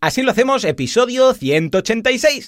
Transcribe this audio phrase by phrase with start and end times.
[0.00, 2.46] Así lo hacemos, episodio 186.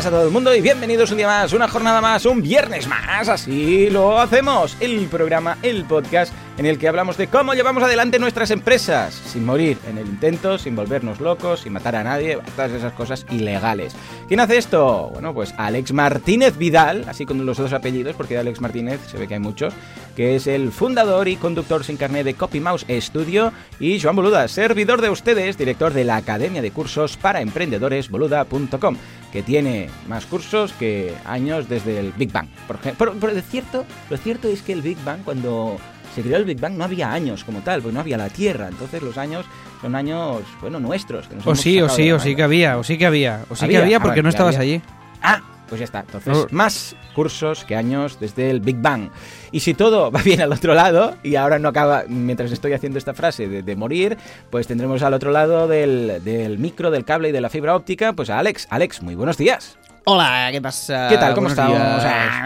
[0.00, 2.86] Días a todo el mundo y bienvenidos un día más, una jornada más, un viernes
[2.86, 3.28] más.
[3.28, 4.76] Así lo hacemos.
[4.80, 9.44] El programa, el podcast en el que hablamos de cómo llevamos adelante nuestras empresas sin
[9.44, 13.94] morir en el intento, sin volvernos locos, sin matar a nadie, todas esas cosas ilegales.
[14.28, 15.10] ¿Quién hace esto?
[15.12, 19.18] Bueno, pues Alex Martínez Vidal, así con los dos apellidos, porque de Alex Martínez se
[19.18, 19.74] ve que hay muchos,
[20.16, 24.46] que es el fundador y conductor sin carnet de Copy Mouse Studio, y Joan Boluda,
[24.48, 28.96] servidor de ustedes, director de la Academia de Cursos para Emprendedores boluda.com
[29.32, 32.48] que tiene más cursos que años desde el Big Bang.
[32.66, 35.78] Por pero, lo, cierto, lo cierto es que el Big Bang, cuando
[36.14, 38.68] se creó el Big Bang, no había años como tal, porque no había la Tierra.
[38.68, 39.46] Entonces los años
[39.80, 41.28] son años, bueno, nuestros.
[41.28, 43.56] Que nos O sí, o sí, o sí que había, o sí que había, o
[43.56, 44.74] sí Había, que había porque no estabas había.
[44.76, 44.82] allí.
[45.22, 46.00] Ah, pues ya está.
[46.00, 49.10] Entonces, más cursos que años desde el Big Bang.
[49.52, 52.98] Y si todo va bien al otro lado, y ahora no acaba, mientras estoy haciendo
[52.98, 54.16] esta frase de, de morir,
[54.50, 58.12] pues tendremos al otro lado del, del micro, del cable y de la fibra óptica,
[58.12, 58.66] pues a Alex.
[58.70, 59.76] Alex, muy buenos días.
[60.06, 61.08] Hola, ¿qué pasa?
[61.10, 61.34] ¿Qué tal?
[61.34, 61.78] ¿Cómo estamos?
[61.78, 62.00] no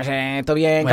[0.05, 0.85] sé, ¿Todo bien?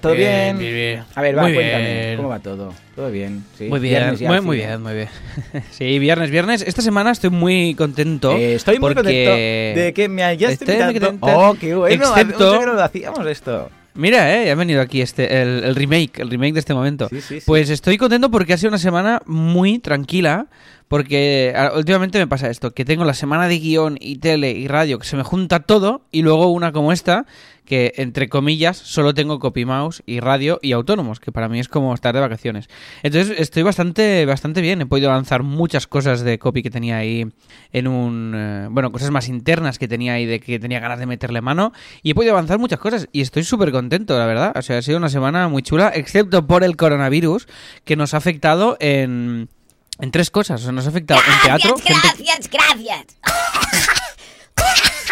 [0.00, 0.58] ¿Todo bien?
[0.58, 1.04] bien, bien.
[1.14, 2.02] A ver, va, Muy cuéntame.
[2.04, 2.16] bien.
[2.16, 2.74] ¿Cómo va todo?
[2.94, 3.44] ¿Todo bien?
[3.56, 3.64] ¿Sí?
[3.64, 5.08] Muy bien, muy, muy bien, muy bien.
[5.70, 6.62] sí, viernes, viernes.
[6.66, 8.32] Esta semana estoy muy contento.
[8.36, 9.24] Eh, estoy muy porque...
[9.24, 11.18] contento de que me hayas invitado.
[11.20, 12.04] Oh, qué bueno.
[12.12, 13.70] Hace Excepto- mucho que no lo hacíamos esto.
[13.94, 17.08] Mira, eh, ha venido aquí este, el, el remake, el remake de este momento.
[17.08, 17.46] Sí, sí, sí.
[17.46, 20.46] Pues estoy contento porque ha sido una semana muy tranquila.
[20.92, 24.68] Porque ah, últimamente me pasa esto, que tengo la semana de guion y tele y
[24.68, 27.24] radio, que se me junta todo, y luego una como esta,
[27.64, 31.68] que entre comillas solo tengo copy mouse y radio y autónomos, que para mí es
[31.68, 32.68] como estar de vacaciones.
[33.02, 37.26] Entonces estoy bastante, bastante bien, he podido avanzar muchas cosas de copy que tenía ahí
[37.72, 38.34] en un...
[38.36, 41.72] eh, bueno, cosas más internas que tenía ahí de que tenía ganas de meterle mano,
[42.02, 44.52] y he podido avanzar muchas cosas, y estoy súper contento, la verdad.
[44.56, 47.48] O sea, ha sido una semana muy chula, excepto por el coronavirus,
[47.86, 49.48] que nos ha afectado en...
[49.98, 53.06] En tres cosas, o sea, nos ha afectado en teatro, Gracias, gente gracias, gracias.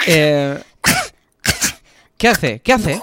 [0.06, 0.62] Eh,
[2.16, 2.60] ¿Qué hace?
[2.60, 3.02] ¿Qué hace?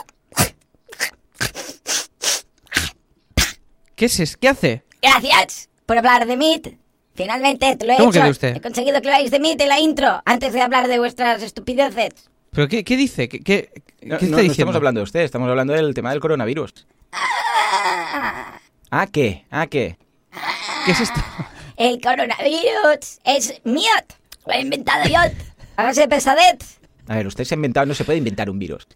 [3.96, 4.38] ¿Qué es eso?
[4.40, 4.84] ¿Qué hace?
[5.02, 6.78] Gracias por hablar de Meet.
[7.16, 8.26] Finalmente te lo he ¿Cómo que hecho.
[8.26, 8.56] de usted?
[8.58, 12.30] He conseguido que habláis de Meet en la intro antes de hablar de vuestras estupideces.
[12.52, 13.28] ¿Pero qué, qué dice?
[13.30, 14.52] ¿Qué, qué, qué No, está no, no diciendo?
[14.52, 16.86] estamos hablando de usted, estamos hablando del tema del coronavirus.
[18.92, 19.46] ¿Ah, qué?
[19.52, 19.98] ¿Ah, qué?
[20.86, 21.20] ¿Qué es esto?
[21.78, 24.16] El coronavirus es Miot.
[24.46, 25.20] Lo he inventado yo.
[25.78, 26.80] A base de pesadez.
[27.08, 28.88] A ver, usted se ha inventado, no se puede inventar un virus.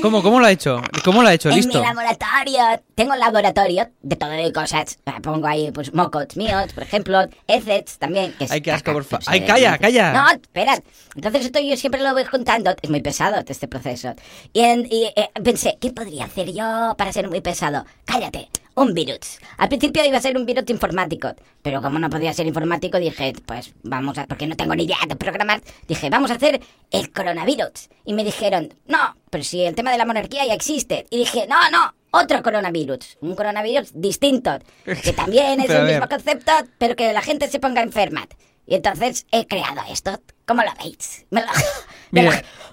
[0.00, 0.82] ¿Cómo, cómo lo ha hecho?
[1.04, 1.48] ¿Cómo lo ha hecho?
[1.50, 1.78] En Listo.
[1.80, 2.82] mi laboratorio.
[2.96, 4.98] Tengo un laboratorio de todo de cosas.
[5.22, 7.20] Pongo ahí, pues, mocots míos, por ejemplo.
[7.46, 8.32] Ecets también.
[8.32, 10.12] Que es Ay, qué asco, por fa- no sé, Ay, de- calla, calla.
[10.12, 10.82] No, espera.
[11.14, 12.74] Entonces esto yo siempre lo voy juntando.
[12.82, 14.14] Es muy pesado este proceso.
[14.52, 17.84] Y, en- y, eh, pensé, ¿qué podría hacer yo para ser muy pesado?
[18.04, 18.48] Cállate.
[18.74, 19.38] Un virus.
[19.58, 23.34] Al principio iba a ser un virus informático, pero como no podía ser informático, dije,
[23.44, 26.60] pues vamos a, porque no tengo ni idea de programar, dije, vamos a hacer
[26.90, 27.90] el coronavirus.
[28.06, 31.06] Y me dijeron, no, pero si el tema de la monarquía ya existe.
[31.10, 33.18] Y dije, no, no, otro coronavirus.
[33.20, 37.82] Un coronavirus distinto, que también es el mismo concepto, pero que la gente se ponga
[37.82, 38.26] enferma.
[38.66, 40.18] Y entonces he creado esto.
[40.46, 41.26] ¿Cómo lo veis?
[41.30, 41.48] Me lo...
[42.10, 42.30] me lo-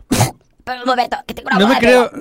[0.63, 2.11] Pero un momento, que tengo una No me creo...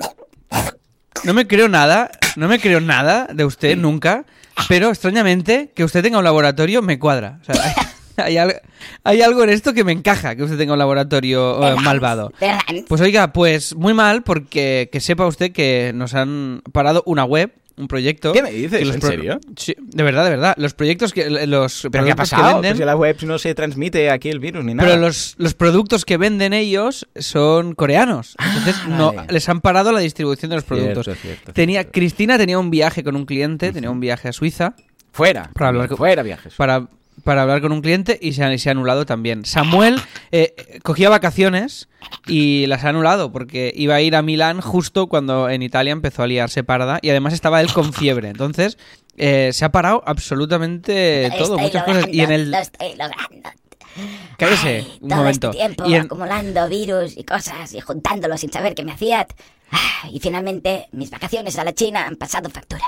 [1.23, 4.25] No me creo nada, no me creo nada de usted nunca,
[4.67, 7.39] pero extrañamente que usted tenga un laboratorio me cuadra.
[7.41, 7.63] O sea,
[8.17, 8.61] hay, hay al-
[9.03, 12.31] hay algo en esto que me encaja, que usted tenga un laboratorio eh, malvado.
[12.87, 17.51] Pues oiga, pues muy mal porque que sepa usted que nos han parado una web,
[17.79, 18.31] un proyecto.
[18.33, 18.81] ¿Qué me dices?
[18.93, 19.39] ¿En serio?
[19.55, 20.53] Sí, de verdad, de verdad.
[20.57, 22.53] Los proyectos que los ¿Pero qué ha productos que pasado?
[22.55, 24.87] venden, Pues en la web no se transmite aquí el virus ni nada.
[24.89, 28.35] pero los, los productos que venden ellos son coreanos.
[28.39, 29.33] Entonces no Ah, vale.
[29.33, 31.17] les han parado la distribución de los Cierto, productos.
[31.21, 31.91] cierto, tenía cierto.
[31.93, 34.75] Cristina tenía un viaje con un cliente, tenía un viaje a Suiza
[35.11, 35.49] Fuera.
[35.53, 36.53] Para hablar con- Fuera viajes.
[36.55, 36.87] para,
[37.29, 39.45] para hablar con un cliente y se ha, se ha anulado también.
[39.45, 41.87] Samuel eh, cogía vacaciones
[42.25, 46.23] y las ha anulado porque iba a ir a Milán justo cuando en Italia empezó
[46.23, 48.29] a liarse parda y además estaba él con fiebre.
[48.29, 48.79] Entonces
[49.15, 52.05] eh, se ha parado absolutamente Lo todo, muchas cosas.
[52.11, 52.49] Y en el...
[52.49, 53.49] Lo estoy logrando.
[54.37, 55.47] Cállese, Ay, un todo momento.
[55.49, 59.27] Este tiempo Y en- acumulando virus y cosas y juntándolo sin saber qué me hacía.
[59.71, 62.83] Ah, Y finalmente mis vacaciones a la China han pasado factura.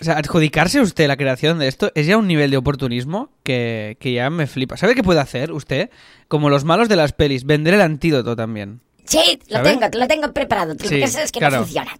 [0.00, 3.96] O sea, adjudicarse usted la creación de esto es ya un nivel de oportunismo que,
[4.00, 4.76] que ya me flipa.
[4.76, 5.88] ¿Sabe qué puede hacer usted?
[6.28, 8.80] Como los malos de las pelis, vender el antídoto también.
[9.04, 9.70] Sí, lo ¿Sabe?
[9.70, 10.74] tengo, lo tengo preparado.
[10.74, 11.56] Lo Sí, que pasa es que claro.
[11.58, 11.92] no funciona.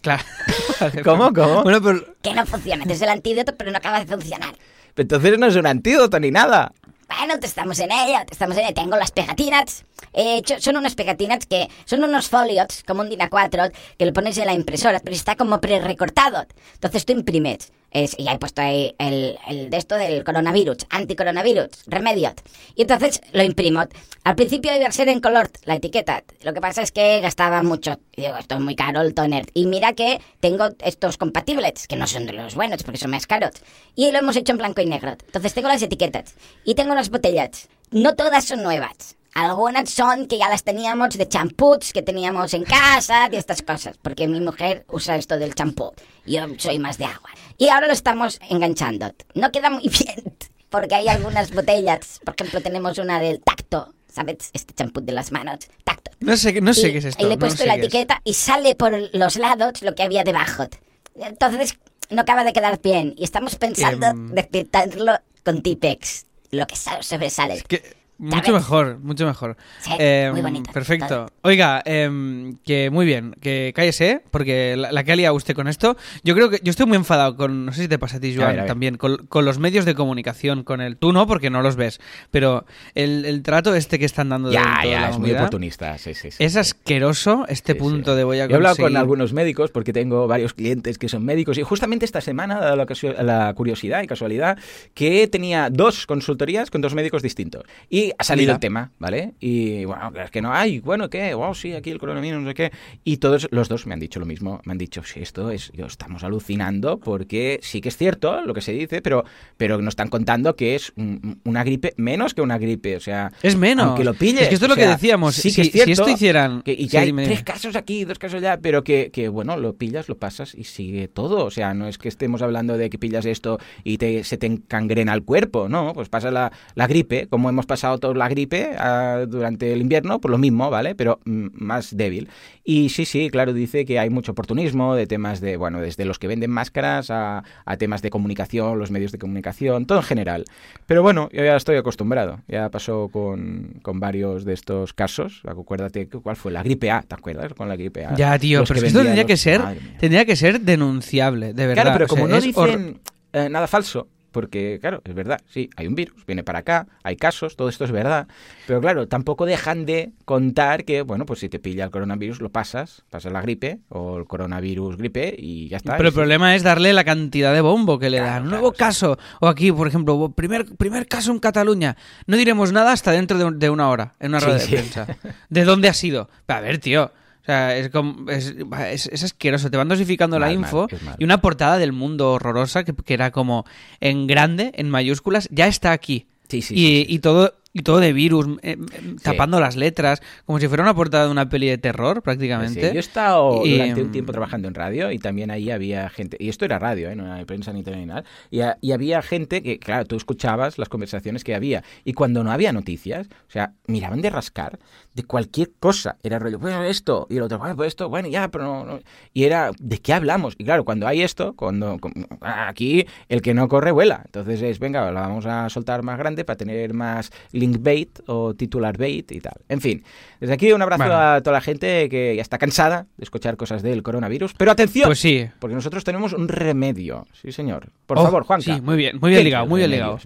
[0.00, 0.24] Claro.
[1.04, 1.62] ¿Cómo, pero- cómo?
[1.62, 2.84] Bueno, pero Que no funciona.
[2.88, 4.54] Es el antídoto, pero no acaba de funcionar.
[4.96, 6.72] Entonces no es un antídoto ni nada.
[7.08, 8.74] Bueno, estamos en ello, te estamos en ello.
[8.74, 9.84] Tengo las pegatinas.
[10.12, 14.12] He hecho, son unas pegatinas que son unos folios, como un DIN A4, que lo
[14.12, 16.46] pones en la impresora, pero está como pre-recortado.
[16.74, 17.72] Entonces tú imprimes.
[17.90, 22.34] Es, y he puesto ahí el, el de esto del coronavirus, anticoronavirus, remedios.
[22.74, 23.84] Y entonces lo imprimo.
[24.24, 26.24] Al principio iba a ser en color la etiqueta.
[26.42, 27.98] Lo que pasa es que gastaba mucho.
[28.14, 29.46] Y digo, esto es muy caro el toner.
[29.54, 33.26] Y mira que tengo estos compatibles, que no son de los buenos porque son más
[33.26, 33.52] caros.
[33.94, 35.12] Y lo hemos hecho en blanco y negro.
[35.12, 36.34] Entonces tengo las etiquetas.
[36.64, 37.68] Y tengo las botellas.
[37.90, 39.15] No todas son nuevas.
[39.36, 43.98] Algunas son que ya las teníamos de champús que teníamos en casa, de estas cosas,
[44.00, 45.92] porque mi mujer usa esto del champú.
[46.24, 47.28] Yo soy más de agua.
[47.58, 49.12] Y ahora lo estamos enganchando.
[49.34, 50.34] No queda muy bien,
[50.70, 52.20] porque hay algunas botellas.
[52.24, 54.50] Por ejemplo, tenemos una del tacto, ¿sabes?
[54.54, 56.12] Este champú de las manos, tacto.
[56.20, 57.22] no sé, no sé Y- qué es esto.
[57.22, 57.80] Y le he no puesto sé la es.
[57.80, 60.66] etiqueta y sale por los lados lo que había debajo.
[61.14, 61.78] Entonces,
[62.08, 63.14] no acaba de quedar bien.
[63.18, 64.30] Y estamos pensando Em.
[64.32, 65.12] de pintarlo
[65.44, 66.24] con Tipex.
[66.52, 67.62] Lo que sa- sobresale.
[67.68, 69.56] Que- mucho mejor, mucho mejor.
[69.80, 70.72] Sí, Em, muy bonito.
[70.72, 71.06] Perfecto.
[71.08, 71.26] Todo.
[71.42, 75.68] Oiga, em, que muy bien, que cállese, porque la, la que ha liado usted con
[75.68, 78.20] esto, yo creo que yo estoy muy enfadado con, no sé si te pasa a
[78.20, 78.66] ti, Joan, ver, a ver.
[78.68, 82.00] también, con, con los medios de comunicación, con el, tú no, porque no los ves,
[82.30, 82.64] pero
[82.94, 85.98] el, el trato este que están dando de Ya, toda ya, la es muy oportunista.
[85.98, 86.42] Sí, sí, sí.
[86.42, 88.16] Es asqueroso este Sí, punto sí.
[88.18, 91.08] de voy a Yo he hablado con conseguir- algunos médicos porque tengo varios clientes que
[91.08, 92.86] son médicos y justamente esta semana, dado la,
[93.22, 94.58] la curiosidad y casualidad,
[94.94, 97.64] que tenía dos consultorías con dos médicos distintos.
[97.90, 98.54] Y ha salido Mira.
[98.54, 99.34] el tema, ¿vale?
[99.40, 101.34] Y bueno, es que no hay, bueno, ¿qué?
[101.34, 102.72] Wow, sí, aquí el coronavirus, no sé qué.
[103.04, 104.60] Y todos los dos me han dicho lo mismo.
[104.64, 108.54] Me han dicho, sí, esto es, yo estamos alucinando porque sí que es cierto lo
[108.54, 109.24] que se dice, pero,
[109.56, 112.96] pero nos están contando que es un- una gripe menos que una gripe.
[112.96, 113.86] O sea, Es menos.
[113.86, 114.42] aunque lo pilles.
[114.42, 115.34] Es que esto es lo que decíamos.
[115.34, 116.62] Sí si, que es si cierto esto hicieran...
[116.62, 119.56] que- y sí, que hay tres casos aquí, dos casos allá, pero que, que, bueno,
[119.56, 121.44] lo pillas, lo pasas y sigue todo.
[121.44, 124.46] O sea, no es que estemos hablando de que pillas esto y te, se te
[124.46, 128.70] encangrena el cuerpo, no, pues pasa la, la gripe, como hemos pasado toda la gripe
[128.78, 130.94] ah, durante el invierno, por lo mismo, ¿vale?
[130.94, 132.28] Pero mm, más débil.
[132.64, 136.18] Y sí, sí, claro, dice que hay mucho oportunismo de temas de, bueno, desde los
[136.18, 140.44] que venden máscaras a, a temas de comunicación, los medios de comunicación, todo en general.
[140.86, 142.40] Pero bueno, yo ya estoy acostumbrado.
[142.48, 145.42] Ya pasó con, con varios de estos casos.
[145.46, 146.50] Acuérdate, ¿cuál fue?
[146.52, 147.54] La gripe A, ¿te acuerdas?
[147.54, 148.14] Con la gripe A.
[148.16, 149.60] Ya, tío, pero esto tendría los- que ser,
[150.00, 151.82] tendría que ser denunciable, de verdad.
[151.84, 153.00] Claro, pero o sea, como no dicen
[153.32, 157.16] eh, nada falso, porque claro, es verdad, sí, hay un virus, viene para acá, hay
[157.16, 158.28] casos, todo esto es verdad,
[158.66, 162.50] pero claro, tampoco dejan de contar que, bueno, pues si te pilla el coronavirus lo
[162.50, 165.96] pasas, pasas la gripe o el coronavirus gripe y ya está.
[165.96, 168.42] Pero el problema es darle la cantidad de bombo que le Claro, dan.
[168.42, 168.78] Claro, nuevo sí.
[168.78, 169.18] caso.
[169.40, 171.96] O aquí, por ejemplo, primer, primer caso en Cataluña.
[172.26, 174.72] No diremos nada hasta dentro de, un- de una hora, en una rueda sí.
[174.72, 175.06] de prensa.
[175.48, 176.28] ¿De dónde ha sido?
[176.48, 177.10] A ver, tío.
[177.46, 178.54] O sea, es, como- es,
[178.90, 179.70] es- es asqueroso.
[179.70, 181.14] Te van dosificando la Mal, info mal.
[181.16, 183.64] y una portada del mundo horrorosa que, que era como
[184.00, 186.26] en grande, en mayúsculas, ya está aquí.
[186.48, 189.76] Sí, sí, y, sí, sí, y todo y todo de virus, eh, eh, tapando las
[189.76, 192.80] letras, como si fuera una portada de una peli de terror, prácticamente.
[192.80, 195.70] Sí, yo he estado Y, durante un mm, tiempo trabajando en radio y también ahí
[195.70, 197.16] había gente, y esto era radio, ¿eh?
[197.16, 200.16] no era prensa ni tele ni nada, y, ha- y había gente que, claro, tú
[200.16, 204.78] escuchabas las conversaciones que había y cuando no había noticias, o sea, miraban de rascar
[205.12, 208.48] de cualquier cosa, era rollo, bueno, esto, y el otro, bueno, pues esto, bueno, ya,
[208.48, 209.00] pero no, no".
[209.34, 210.54] y era, ¿de qué hablamos?
[210.58, 211.98] Y claro, cuando hay esto, cuando
[212.40, 216.44] aquí el que no corre vuela, entonces es, venga, la vamos a soltar más grande
[216.44, 217.30] para tener más
[217.66, 219.54] link bait o titular bait y tal.
[219.68, 220.02] En fin,
[220.40, 221.18] desde aquí un abrazo Bueno.
[221.18, 224.54] a toda la gente que ya está cansada de escuchar cosas del coronavirus.
[224.54, 225.46] Pero atención, Pues sí.
[225.58, 227.26] porque nosotros tenemos un remedio.
[227.40, 227.88] Sí, señor.
[228.06, 228.74] Por Oh, favor, Juanca.
[228.74, 230.18] sí, muy bien, muy bien ¿Qué ligado, muy bien ligado.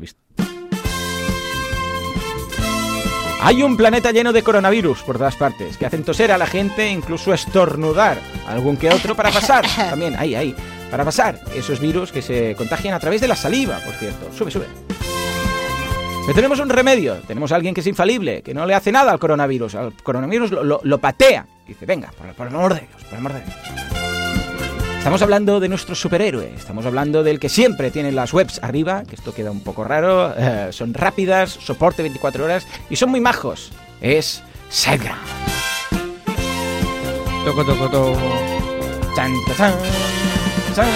[3.43, 6.91] Hay un planeta lleno de coronavirus por todas partes, que hacen toser a la gente,
[6.91, 9.65] incluso estornudar algún que otro para pasar.
[9.77, 10.55] También, ahí, ahí.
[10.91, 14.31] Para pasar esos virus que se contagian a través de la saliva, por cierto.
[14.37, 14.67] Sube, sube.
[16.23, 19.11] Pero tenemos un remedio, tenemos a alguien que es infalible, que no le hace nada
[19.13, 19.75] al coronavirus.
[19.75, 21.47] Al coronavirus lo, lo- lo patea.
[21.67, 23.57] Dice, venga, por, por el amor de Dios, por el amor de Dios.
[24.99, 29.15] Estamos hablando de nuestro superhéroe, estamos hablando del que siempre tiene las webs arriba, que
[29.15, 33.73] esto queda un poco raro, eh, son rápidas, soporte 24 horas y son muy majos.
[34.03, 35.19] Es SiteGround.
[37.47, 38.19] Toco, toco, toco.
[39.17, 39.73] Chan, chan,
[40.75, 40.87] chan.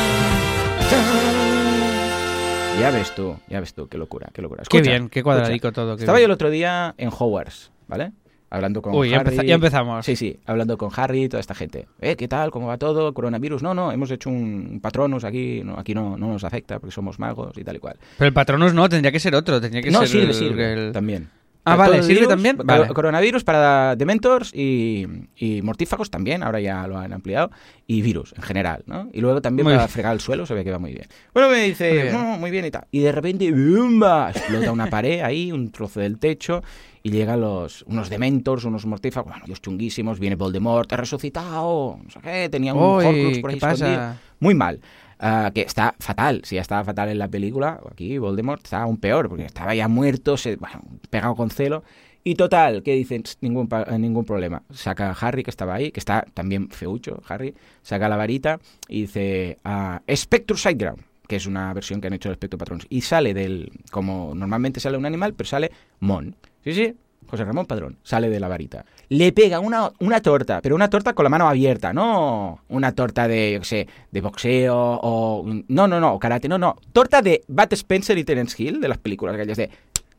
[2.80, 4.62] Ya ves tú, ya ves tú, qué locura, qué locura.
[4.68, 5.36] Qué Escucha, bien, qué escucha.
[5.36, 5.96] cuadradico todo.
[5.96, 8.12] qué Estaba yo el otro día en Hogwarts, ¿vale?
[8.50, 9.30] Hablando con Uy, ya, Harry.
[9.30, 10.04] empeza- ya empezamos.
[10.06, 11.86] Sí, sí, hablando con Harry y toda esta gente.
[12.00, 12.50] Eh, ¿qué tal?
[12.50, 13.14] ¿Cómo va todo?
[13.14, 13.62] ¿Coronavirus?
[13.62, 17.18] No, no, hemos hecho un patronus aquí, no, aquí no, no nos afecta porque somos
[17.18, 17.96] magos y tal y cual.
[18.18, 19.60] Pero el Patronus no, tendría que ser otro.
[19.60, 21.30] Tendría que no, ser sirve, el- sirve, el- también.
[21.66, 22.58] Ah, vale, ¿sirve también?
[22.62, 22.88] Vale.
[22.88, 25.06] Coronavirus para Dementors y,
[25.36, 27.50] y mortífagos también, ahora ya lo han ampliado,
[27.86, 29.08] y virus en general, ¿no?
[29.12, 29.92] Y luego también Muy para bien.
[29.92, 31.06] fregar el suelo, se ve que va muy bien.
[31.32, 32.12] Bueno, me dice, Muy bien.
[32.14, 32.86] "No, muy bien y tal.
[32.90, 34.30] Y de repente, ¡bumba!
[34.30, 36.62] Explota una pared ahí, un trozo del techo,
[37.02, 42.10] y llegan los, unos Dementors, unos mortífagos, bueno, ellos chunguísimos, viene Voldemort, ha resucitado, no
[42.10, 44.16] sé qué, tenía un Uy, Horcrux por ¿qué ahí pasa?
[44.40, 44.80] Muy mal.
[45.18, 48.96] Ah, que está fatal, si ya estaba fatal en la película, aquí Voldemort está aún
[48.98, 51.82] peor, porque estaba ya muerto, se, bueno, pegado con celo.
[52.26, 54.62] Y total, que dicen, "Tss, ningún, eh, ningún problema.
[54.72, 59.02] Saca a Harry, que estaba ahí, que está también feucho, Harry, saca la varita y
[59.02, 62.86] dice, ah, Spectre Sideground, que es una versión que han hecho de Spectre Patrons.
[62.88, 66.34] Y sale del, como normalmente sale un animal, pero sale Mon.
[66.64, 66.94] Sí, sí,
[67.26, 68.84] José Ramón Padrón, sale de la varita.
[69.08, 73.26] Le pega una, una torta, pero una torta con la mano abierta, no una torta
[73.28, 75.44] de, yo sé, de boxeo o...
[75.68, 76.76] No, no, no, karate, no, no.
[76.92, 79.70] Torta de Bat Spencer y Terence Hill, de las películas aquellas de...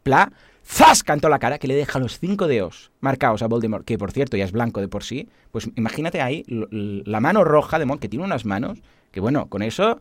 [0.04, 0.32] Pla,
[0.66, 1.04] ¡zas!
[1.04, 4.38] Cantó la cara que le deja los cinco dedos marcados a Voldemort, que por cierto
[4.38, 5.28] ya es blanco de por sí.
[5.52, 8.80] Pues imagínate ahí la mano roja de Mon, que tiene unas manos,
[9.12, 10.00] que bueno, con eso...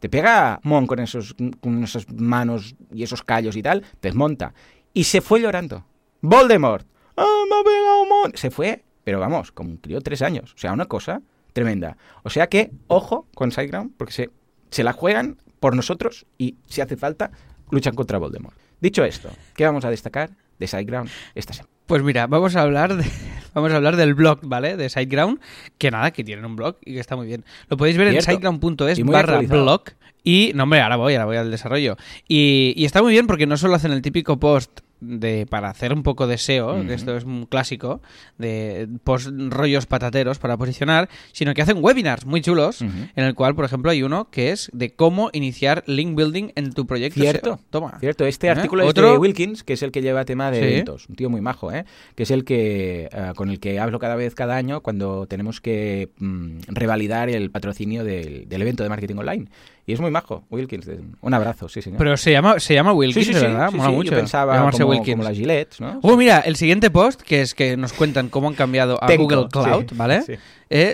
[0.00, 4.52] te pega Mon con, esos, con esas manos y esos callos y tal, te desmonta.
[4.92, 5.84] Y se fue llorando.
[6.22, 6.86] Voldemort.
[7.16, 8.32] ¡Ah, me ha pegado Mon!
[8.34, 10.54] Se fue, pero vamos, como un crío tres años.
[10.54, 11.20] O sea, una cosa
[11.52, 11.96] tremenda.
[12.22, 14.30] O sea que, ojo con Sideground, porque se,
[14.70, 17.32] se la juegan por nosotros y, si hace falta,
[17.70, 18.56] luchan contra Voldemort.
[18.80, 21.72] Dicho esto, ¿qué vamos a destacar de Sideground esta semana?
[21.86, 23.04] Pues mira, vamos a hablar de,
[23.54, 24.76] vamos a hablar del blog, ¿vale?
[24.76, 25.40] De SiteGround,
[25.76, 27.44] que nada, que tienen un blog y que está muy bien.
[27.68, 28.48] Lo podéis ver Cierto.
[28.48, 29.82] en muy barra blog.
[30.24, 31.96] Y, no hombre, ahora voy, ahora voy al desarrollo.
[32.28, 35.92] Y, y está muy bien porque no solo hacen el típico post de para hacer
[35.92, 38.00] un poco de SEO, que esto es un clásico,
[38.38, 43.54] de post rollos patateros para posicionar, sino que hacen webinars muy chulos, en el cual,
[43.54, 47.46] por ejemplo, hay uno que es de cómo iniciar link building en tu proyecto Cierto.
[47.56, 47.60] SEO.
[47.70, 47.98] Toma.
[48.00, 48.50] Cierto, este ¿Eh?
[48.50, 49.06] artículo ¿Otro?
[49.08, 50.64] es de Wilkins, que es el que lleva tema de Sí.
[50.72, 51.08] eventos.
[51.08, 51.84] Un tío muy majo, ¿eh?
[52.14, 55.60] Que es el que eh, con el que hablo cada vez, cada año, cuando tenemos
[55.60, 59.46] que mm, revalidar el patrocinio del, del evento de marketing online.
[59.84, 60.88] Y es muy majo, Wilkins.
[61.22, 61.98] Un abrazo, sí, señor.
[61.98, 63.72] Pero se llama, se llama Wilkins, sí, sí, ¿verdad?
[63.72, 64.12] Mola mucho.
[64.12, 64.54] Yo pensaba
[64.98, 65.14] Wilkins.
[65.16, 65.98] como las Gillette, ¿no?
[66.02, 69.48] Oh, mira, el siguiente post, que es que nos cuentan cómo han cambiado a Google
[69.50, 70.22] Cloud, sí, ¿vale?
[70.22, 70.32] sí.
[70.32, 70.38] Eh,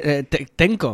[0.04, 0.46] eh, te-.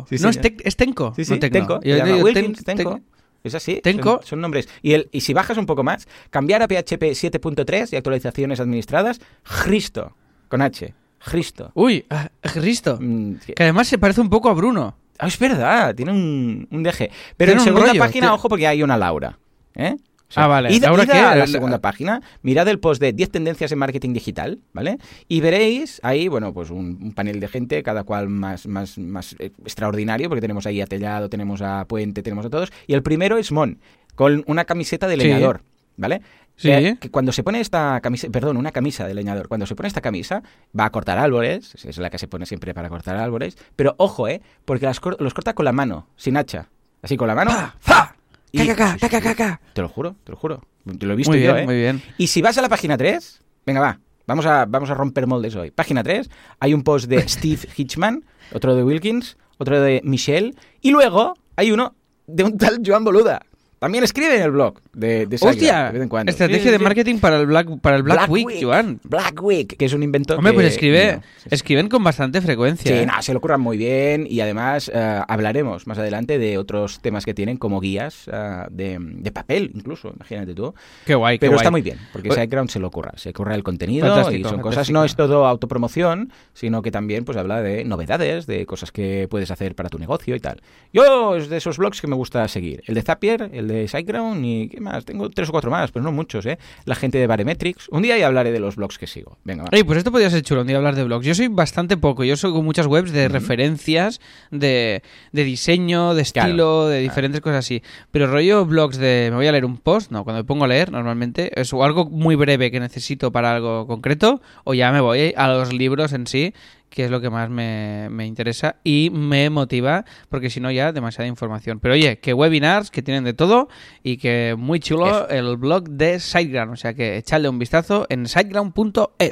[0.08, 0.76] Sí, no, es, tec- es
[1.24, 1.58] sí, no Tecno.
[1.60, 1.80] Tenco.
[1.82, 3.02] Yo Wilkins, Ten-
[3.42, 3.80] Es así.
[3.82, 4.18] Tenco.
[4.20, 4.68] Son, son nombres.
[4.82, 9.20] Y, el, y si bajas un poco más, cambiar a PHP 7.3 y actualizaciones administradas,
[9.64, 10.16] Cristo.
[10.48, 10.94] Con H.
[11.24, 11.70] Cristo.
[11.74, 12.98] Uy, ah, Cristo.
[13.00, 14.96] Mm, Que además se parece un poco a Bruno.
[15.18, 16.98] Ah, es verdad, tiene un, un DG.
[16.98, 19.38] Pero Tiene en un segunda rollo, página, ojo, porque hay una Laura.
[19.74, 19.96] ¿eh?
[20.36, 20.72] Ah, vale.
[20.72, 21.18] Id, ¿Laura id qué?
[21.18, 24.98] a la segunda página, mirad el post de 10 tendencias en marketing digital, ¿vale?
[25.28, 29.36] Y veréis ahí, bueno, pues un, un panel de gente, cada cual más, más, más
[29.38, 32.72] eh, extraordinario, porque tenemos ahí a Tellado, tenemos a Puente, tenemos a todos.
[32.86, 33.78] Y el primero es Mon,
[34.14, 35.22] con una camiseta de Sí.
[35.24, 35.62] leñador,
[35.96, 36.22] ¿vale?
[36.56, 36.70] Sí.
[36.70, 39.88] Eh, que cuando se pone esta camisa, perdón, una camisa de leñador, cuando se pone
[39.88, 40.42] esta camisa,
[40.78, 44.28] va a cortar árboles, es la que se pone siempre para cortar árboles, pero ojo,
[44.28, 44.40] ¿eh?
[44.64, 46.68] Porque las los corta con la mano, sin hacha.
[47.02, 47.50] Así con la mano.
[47.80, 48.14] ¡fa!
[48.62, 49.60] Y- Ca, ca, ca, ca, ca, ca.
[49.72, 50.62] Te lo juro, te lo juro.
[50.98, 51.66] Te lo he visto Muy yo, bien, ¿eh?
[51.66, 52.02] muy bien.
[52.18, 55.56] Y si vas a la página 3, venga, va, vamos a, vamos a romper moldes
[55.56, 55.70] hoy.
[55.70, 56.28] Página 3,
[56.60, 61.72] hay un post de Steve Hitchman, otro de Wilkins, otro de Michelle, y luego hay
[61.72, 61.96] uno
[62.26, 63.44] de un tal Joan Boluda.
[63.84, 65.84] También escribe en el blog de, de Sideground, ¡Hostia!
[65.88, 66.30] de vez en cuando.
[66.30, 66.82] Estrategia Sí, de sí.
[66.84, 68.98] marketing para el Black, para el Black, Week, Joan.
[69.04, 71.48] Black Week, que es un invento Hombre, que- pues escribe, no, sí, sí.
[71.50, 72.96] escriben con bastante frecuencia.
[72.96, 73.06] Sí, ¿eh?
[73.06, 77.26] no, se lo curran muy bien y además eh, hablaremos más adelante de otros temas
[77.26, 80.74] que tienen como guías eh, de, de papel incluso, imagínate tú.
[81.04, 81.58] Qué guay, qué Pero guay.
[81.60, 84.50] está muy bien, porque Pues- Sideground se lo curra, se curra el contenido Fantástico, y
[84.50, 88.90] son cosas, no es todo autopromoción, sino que también pues habla de novedades, de cosas
[88.92, 90.62] que puedes hacer para tu negocio y tal.
[90.92, 94.44] Yo es de esos blogs que me gusta seguir, el de Zapier, el de Sideground
[94.44, 96.58] y qué más, tengo tres o cuatro más, pero no muchos, ¿eh?
[96.84, 99.38] La gente de Baremetrics, un día ya hablaré de los blogs que sigo.
[99.44, 99.70] Venga, va.
[99.84, 101.26] Pues esto podría ser chulo un día hablar de blogs.
[101.26, 102.24] Yo soy bastante poco.
[102.24, 105.02] Yo soy con muchas webs de referencias, de,
[105.32, 107.82] de diseño, de Claro, estilo, de diferentes cosas así.
[108.10, 110.68] Pero rollo blogs de me voy a leer un post, no, cuando me pongo a
[110.68, 115.00] leer normalmente es o algo muy breve que necesito para algo concreto o ya me
[115.00, 116.54] voy a los libros en sí
[116.94, 120.92] que es lo que más me, me interesa y me motiva, porque si no ya
[120.92, 121.80] demasiada información.
[121.80, 123.68] Pero oye, que webinars, que tienen de todo
[124.04, 125.28] y que muy chulo Eso.
[125.28, 129.30] el blog de SiteGround, o sea que echadle un vistazo en siteground.es.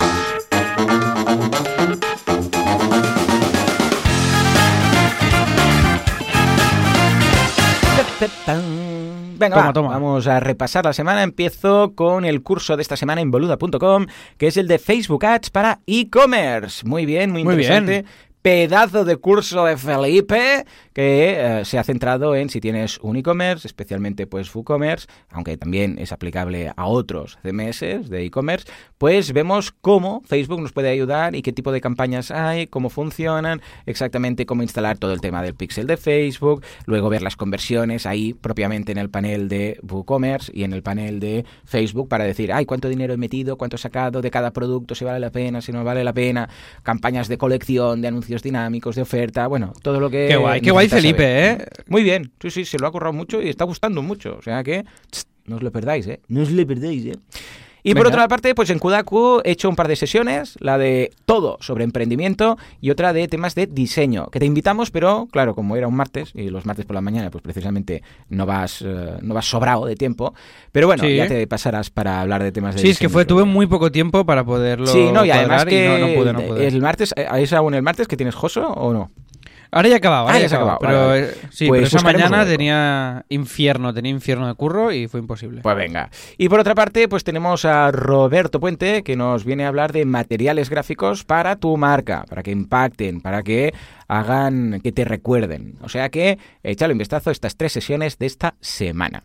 [9.42, 9.88] Venga, Toma, va, toma.
[9.90, 11.22] vamos a repasar la semana.
[11.22, 14.06] Empiezo con el curso de esta semana en boluda.com,
[14.38, 16.87] que es el de Facebook Ads para e-commerce.
[16.87, 17.92] Muy bien, muy Muy interesante.
[18.02, 18.06] bien.
[18.42, 23.66] Pedazo de curso de Felipe que eh, se ha centrado en si tienes un e-commerce,
[23.66, 28.66] especialmente pues WooCommerce, aunque también es aplicable a otros CMS de e-commerce,
[28.99, 33.62] pues vemos cómo Facebook nos puede ayudar y qué tipo de campañas hay, cómo funcionan,
[33.87, 38.34] exactamente cómo instalar todo el tema del pixel de Facebook, luego ver las conversiones ahí
[38.34, 42.66] propiamente en el panel de WooCommerce y en el panel de Facebook para decir, ay,
[42.66, 45.72] cuánto dinero he metido, cuánto he sacado de cada producto, si vale la pena, si
[45.72, 46.50] no vale la pena,
[46.82, 50.28] campañas de colección, de anuncios dinámicos, de oferta, bueno, todo lo que...
[50.28, 51.58] Qué guay, qué guay Felipe, ¿eh?
[51.88, 54.62] Muy bien, sí, sí, se lo ha currado mucho y está gustando mucho, o sea
[54.62, 54.84] que
[55.46, 56.20] no os lo perdáis, ¿eh?
[56.28, 57.18] No os lo perdáis, ¿eh?
[57.84, 61.10] Y por otra parte, pues en Kudaku he hecho un par de sesiones, la de
[61.26, 65.74] todo sobre emprendimiento y otra de temas de diseño, que te invitamos, pero claro, como
[65.76, 69.34] era un martes y los martes por la mañana, pues precisamente no vas, eh, no
[69.34, 70.32] vas sobrado de tiempo.
[70.70, 71.16] Pero bueno, Sí.
[71.16, 73.12] ya te pasarás para hablar de temas de Sí, es que diseño.
[73.14, 76.34] fue, tuve muy poco tiempo para poderlo Sí, no, y además que no, no pude,
[76.34, 76.68] pude.
[76.68, 79.10] el martes, ¿es aún el martes que tienes Joso o no?
[79.75, 80.76] Ahora ya acabado, ahora Ah, ya se acabado.
[80.76, 84.93] acabado, Pero, vale, eh, sí, Pues pero esa mañana tenía infierno, tenía infierno de curro
[84.93, 85.62] y fue imposible.
[85.62, 86.11] Pues venga.
[86.37, 90.05] Y por otra parte, pues tenemos a Roberto Puente, que nos viene a hablar de
[90.05, 93.73] materiales gráficos para tu marca, para que impacten, para que
[94.09, 95.76] hagan, que te recuerden.
[95.81, 99.23] O sea que échale un vistazo a estas tres sesiones de esta semana.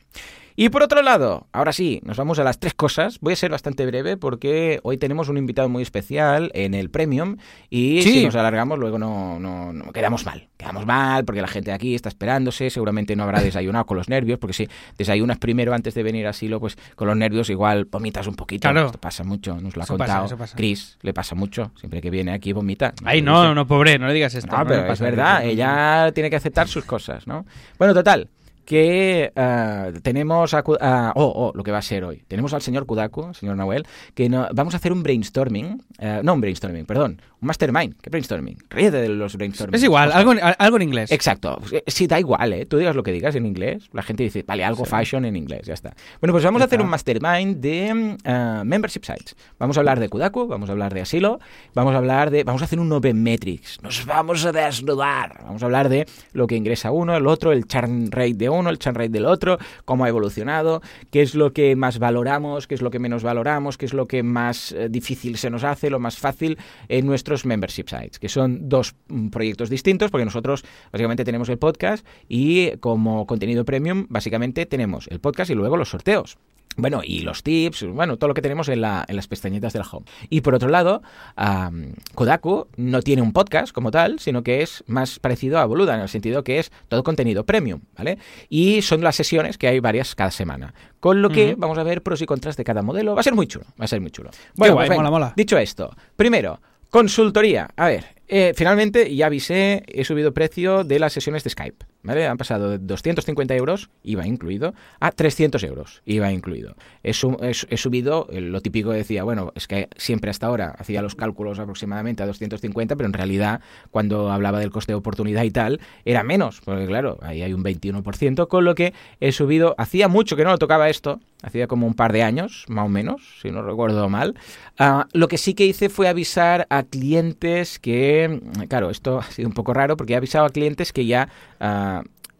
[0.59, 3.19] Y por otro lado, ahora sí, nos vamos a las tres cosas.
[3.21, 7.37] Voy a ser bastante breve porque hoy tenemos un invitado muy especial en el Premium
[7.69, 8.11] y Sí.
[8.13, 10.49] si nos alargamos luego no, no, no- quedamos mal.
[10.57, 14.09] Quedamos mal porque la gente de aquí está esperándose, seguramente no habrá desayunado con los
[14.09, 17.85] nervios, porque si desayunas primero antes de venir a Silo, pues con los nervios igual
[17.85, 18.61] vomitas un poquito.
[18.67, 18.87] Claro.
[18.87, 20.25] Esto pasa mucho, nos lo ha Eso pasa, contado.
[20.25, 20.57] eso pasa.
[20.57, 22.95] Chris le pasa mucho, siempre que viene aquí vomita.
[23.05, 23.53] Ay, no, dice.
[23.53, 24.51] no, pobre, no le digas esto.
[24.51, 27.45] No, no pero es pasa verdad, ella tiene que aceptar sus cosas, ¿no?
[27.77, 28.27] Bueno, total,
[28.67, 32.21] que ah, tenemos a, a- oh, oh, lo que va a ser hoy.
[32.27, 36.33] Tenemos al señor Kudaku, señor Nahuel, que no- vamos a hacer un brainstorming, eh, no
[36.33, 37.95] un brainstorming, perdón, un mastermind.
[38.01, 38.57] ¿Qué brainstorming?
[38.69, 39.73] Ríete de los brainstorming.
[39.75, 41.11] Es igual, algo, en- algo en inglés.
[41.13, 41.59] Exacto.
[41.71, 42.65] Eh, Sí, da igual, ¿eh?
[42.65, 43.87] Tú digas lo que digas en inglés.
[43.93, 45.95] La gente dice, vale, algo fashion en inglés, ya está.
[46.19, 48.17] Bueno, pues vamos a hacer un mastermind de
[48.65, 49.35] membership sites.
[49.59, 51.39] Vamos a hablar de Kudaku, vamos a hablar de Asilo,
[51.73, 52.43] vamos a hablar de...
[52.43, 53.81] Vamos a hacer un Open Metrics.
[53.81, 55.39] Nos vamos a desnudar.
[55.43, 58.56] Vamos a hablar de lo que ingresa uno, el otro, el churn rate de uno,
[58.65, 62.75] el churn rate del otro, cómo ha evolucionado, qué es lo que más valoramos, qué
[62.75, 65.89] es lo que menos valoramos, qué es lo que más eh, difícil se nos hace,
[65.89, 66.57] lo más fácil
[66.89, 71.57] en nuestros membership sites, que son dos mm, proyectos distintos, porque nosotros básicamente tenemos el
[71.57, 76.37] podcast y como contenido premium, básicamente tenemos el podcast y luego los sorteos.
[76.77, 79.81] Bueno, y los tips, bueno, todo lo que tenemos en, la- en las pestañitas del
[79.91, 80.05] home.
[80.29, 81.01] Y por otro lado,
[81.35, 85.95] am, Kodaku no tiene un podcast como tal, sino que es más parecido a Boluda,
[85.95, 88.17] en el sentido que es todo contenido premium, ¿vale?
[88.49, 90.73] Y son las sesiones que hay varias cada semana.
[90.99, 93.13] Con lo que vamos a ver pros y contras de cada modelo.
[93.15, 94.29] Va a ser muy chulo, va a ser muy chulo.
[94.55, 95.33] Bueno, guay, pues venga, mola, mola.
[95.35, 96.59] dicho esto, primero,
[96.89, 97.69] consultoría.
[97.75, 101.85] A ver, eh, finalmente ya avisé, he subido precio de las sesiones de Skype.
[102.07, 102.25] ¿Vale?
[102.25, 106.75] Han pasado de 250 euros, IVA incluido, a 300 euros, IVA incluido.
[107.03, 110.47] He, su- he su- he subido, eh, lo típico decía, bueno, es que siempre hasta
[110.47, 114.95] ahora hacía los cálculos aproximadamente a 250, pero en realidad cuando hablaba del coste de
[114.97, 119.31] oportunidad y tal, era menos, porque claro, ahí hay un 21%, con lo que he
[119.31, 122.85] subido, hacía mucho que no lo tocaba esto, hacía como un par de años, más
[122.85, 124.35] o menos, si no recuerdo mal.
[124.79, 129.47] Ah, lo que sí que hice fue avisar a clientes que, claro, esto ha sido
[129.47, 131.96] un poco raro porque he avisado a clientes que ya ah,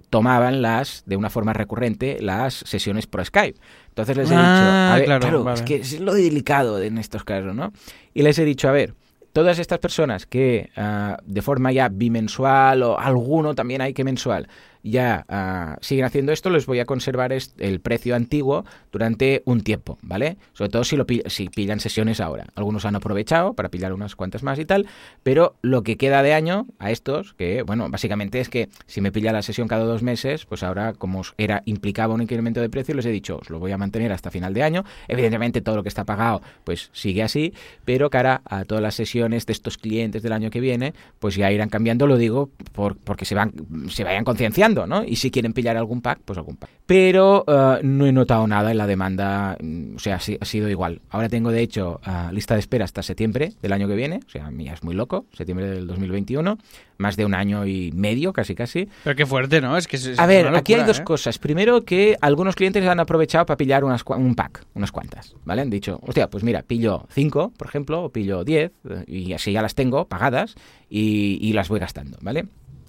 [0.10, 3.60] tomaban las, de una forma recurrente, las sesiones por Skype.
[3.90, 5.56] Entonces les he dicho, Ah, a ver, claro, claro, vale.
[5.60, 7.72] es que es lo delicado en estos casos, ¿no?
[8.14, 8.94] Y les he dicho, a ver,
[9.34, 14.48] todas estas personas que ah, de forma ya bimensual o alguno también hay que mensual
[14.84, 19.98] ya ah, siguen haciendo esto, les voy a conservar el precio antiguo durante un tiempo,
[20.02, 20.38] ¿vale?
[20.54, 22.46] Sobre todo si, lo pi- si pillan sesiones ahora.
[22.56, 24.88] Algunos han aprovechado para pillar unas cuantas más y tal,
[25.24, 29.12] pero lo que queda de año a estos, que bueno, básicamente es que si me
[29.12, 32.94] pilla la sesión cada dos meses, pues ahora como era implicaba un incremento de precio,
[32.96, 34.84] les he dicho, os lo voy a mantener hasta final de año.
[35.08, 37.54] Evidentemente todo lo que está pagado, pues sigue así,
[37.86, 41.52] pero cara a todas las sesiones de estos clientes del año que viene, pues ya
[41.52, 43.54] irán cambiando, lo digo por, porque se van
[43.90, 45.04] se vayan concienciando, ¿no?
[45.04, 46.70] Y si quieren pillar algún pack, pues algún pack.
[46.86, 50.46] Pero eh, no he notado nada en la demanda, mm, o sea, ha si- ha
[50.46, 51.02] sido igual.
[51.10, 54.30] Ahora tengo, de hecho, ah, lista de espera hasta septiembre del año que viene, o
[54.30, 56.58] sea, mía es muy loco, septiembre del 2021,
[56.98, 58.88] más de un año y medio, casi casi.
[59.04, 59.78] Pero qué fuerte, ¿no?
[59.78, 61.04] Es que es, es A ver, aquí hay dos ¿eh?
[61.04, 61.38] cosas.
[61.40, 65.62] Primero, que algunos clientes han aprovechado para pillar unas, un pack, unas cuantas, ¿vale?
[65.62, 69.52] Han dicho, hostia, pues mira, pillo cinco, por ejemplo, o pillo 10, eh, y así
[69.52, 70.56] ya las tengo pagadas
[70.90, 72.46] y, y las voy gastando, ¿vale?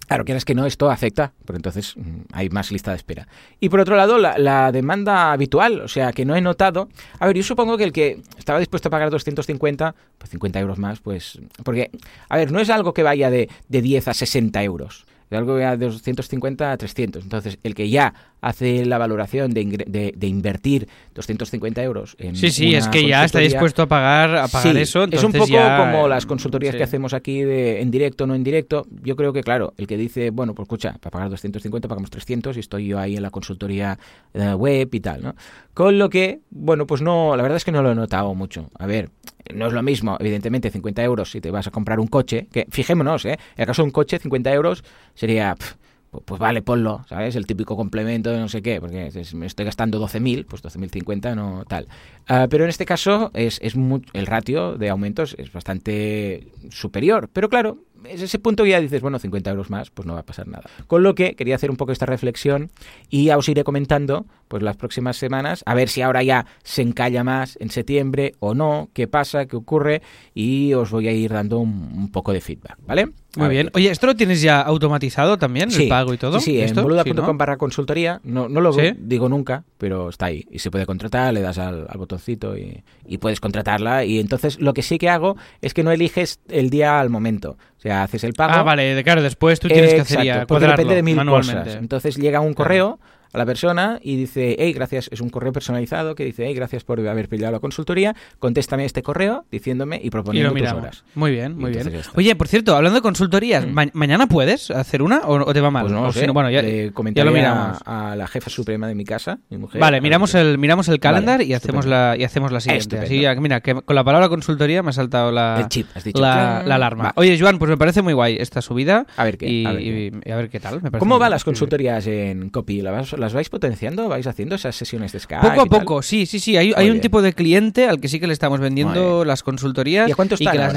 [0.09, 3.29] Claro, quieras que no, esto afecta, porque entonces mm, hay más lista de espera.
[3.61, 6.89] Y por otro lado, la, la, demanda habitual, o sea, que no he notado.
[7.19, 10.79] A ver, yo supongo que el que estaba dispuesto a pagar 250, pues 50 euros
[10.79, 11.39] más, pues.
[11.63, 11.91] Porque,
[12.31, 15.57] a ver, no es algo que vaya de, de 10 a 60 euros de algo
[15.57, 17.23] de 250 a 300.
[17.23, 22.51] Entonces, el que ya hace la valoración de, de, de invertir 250 euros en Sí,
[22.51, 25.05] sí, es que ya está dispuesto a pagar, a pagar eso.
[25.05, 26.79] es un poco como las consultorías sí.
[26.79, 28.87] que hacemos aquí de, en directo, no en directo.
[29.03, 32.57] Yo creo que, claro, el que dice, bueno, pues escucha, para pagar 250 pagamos 300
[32.57, 33.99] y estoy yo ahí en la consultoría
[34.35, 35.35] uh, web y tal, ¿no?
[35.75, 38.71] Con lo que, bueno, pues no, la verdad es que no lo he notado mucho.
[38.79, 39.11] A ver,
[39.55, 42.67] no es lo mismo, evidentemente, 50 euros si te vas a comprar un coche, que
[42.71, 43.33] fijémonos, ¿eh?
[43.57, 45.55] En el caso de un coche, 50 euros sería...
[45.55, 45.77] Pff,
[46.25, 47.37] pues vale, ponlo, ¿sabes?
[47.37, 51.65] El típico complemento de no sé qué, porque me estoy gastando 12.000, pues 12.050 no
[51.67, 51.87] tal.
[52.31, 53.75] Uh, pero en este caso es, es
[54.15, 57.29] el ratio de aumentos es bastante superior.
[57.33, 60.27] Pero claro, es ese punto ya dices, bueno, 50 euros más, pues no va a
[60.27, 60.69] pasar nada.
[60.87, 62.71] Con lo que quería hacer un poco esta reflexión
[63.09, 67.25] y os iré comentando pues las próximas semanas, a ver si ahora ya se encalla
[67.25, 70.03] más en septiembre o no, qué pasa, qué ocurre
[70.35, 73.13] y os voy a ir dando un poco de feedback, ¿vale?
[73.37, 73.71] Muy bien.
[73.75, 76.41] Oye, ¿esto lo tienes ya automatizado también, sí, el pago y todo?
[76.41, 76.81] Sí, sí ¿Esto?
[76.81, 77.35] en boluda.com Sí, ¿no?
[77.35, 78.95] barra consultoría, no, no lo ¿Sí?
[78.97, 80.47] digo nunca, pero está ahí.
[80.51, 84.05] Y se puede contratar, le das al, al botoncito y, y, puedes contratarla.
[84.05, 87.59] Y entonces lo que sí que hago es que no eliges el día al momento.
[87.77, 88.55] O sea, haces el pago.
[88.55, 91.03] Ah, vale, claro, después tú tienes eh, que hacer ya, exacto, porque cuadrarlo depende de
[91.03, 91.65] mil manualmente.
[91.65, 91.77] cosas.
[91.77, 92.99] Entonces llega un correo
[93.33, 96.85] a la persona y dice, hey, gracias, es un correo personalizado que dice, hey, gracias
[96.85, 101.05] por haber pillado la consultoría, contéstame este correo diciéndome y Y proponiendo lo tus horas.
[101.15, 101.87] Muy bien, Y muy bien.
[101.87, 102.11] entonces.
[102.17, 103.71] Oye, por cierto, hablando de consultorías, Mm.
[103.73, 105.83] ma- ¿mañana puedes hacer una o, o te va mal?
[105.83, 106.21] Pues no O sé.
[106.21, 107.79] si no, bueno, ya, Le ya comentaré lo a- miramos.
[107.85, 109.81] A, la jefa suprema de mi casa, mi mujer.
[109.81, 112.99] Vale, miramos el, miramos el calendar y, hacemos la, y hacemos la siguiente.
[112.99, 116.21] Así, mira, que con la palabra consultoría me ha saltado la, El chip, has dicho.
[116.21, 117.05] la, la alarma.
[117.05, 117.13] Va.
[117.17, 119.07] Oye, Joan, pues me parece muy guay esta subida.
[119.17, 119.85] A ver qué, Y a ver qué.
[120.25, 120.81] y- y a ver qué tal.
[120.83, 122.81] me ¿Cómo van las consultorías en Copy?
[122.81, 124.09] ¿Las, las vais potenciando?
[124.09, 125.49] ¿Vais haciendo esas sesiones de Skype?
[125.49, 126.57] Poco a y poco, sí, sí, sí.
[126.57, 130.09] Hay, hay un tipo de cliente al que sí que le estamos vendiendo las consultorías.
[130.09, 130.75] ¿Y a cuánto están que las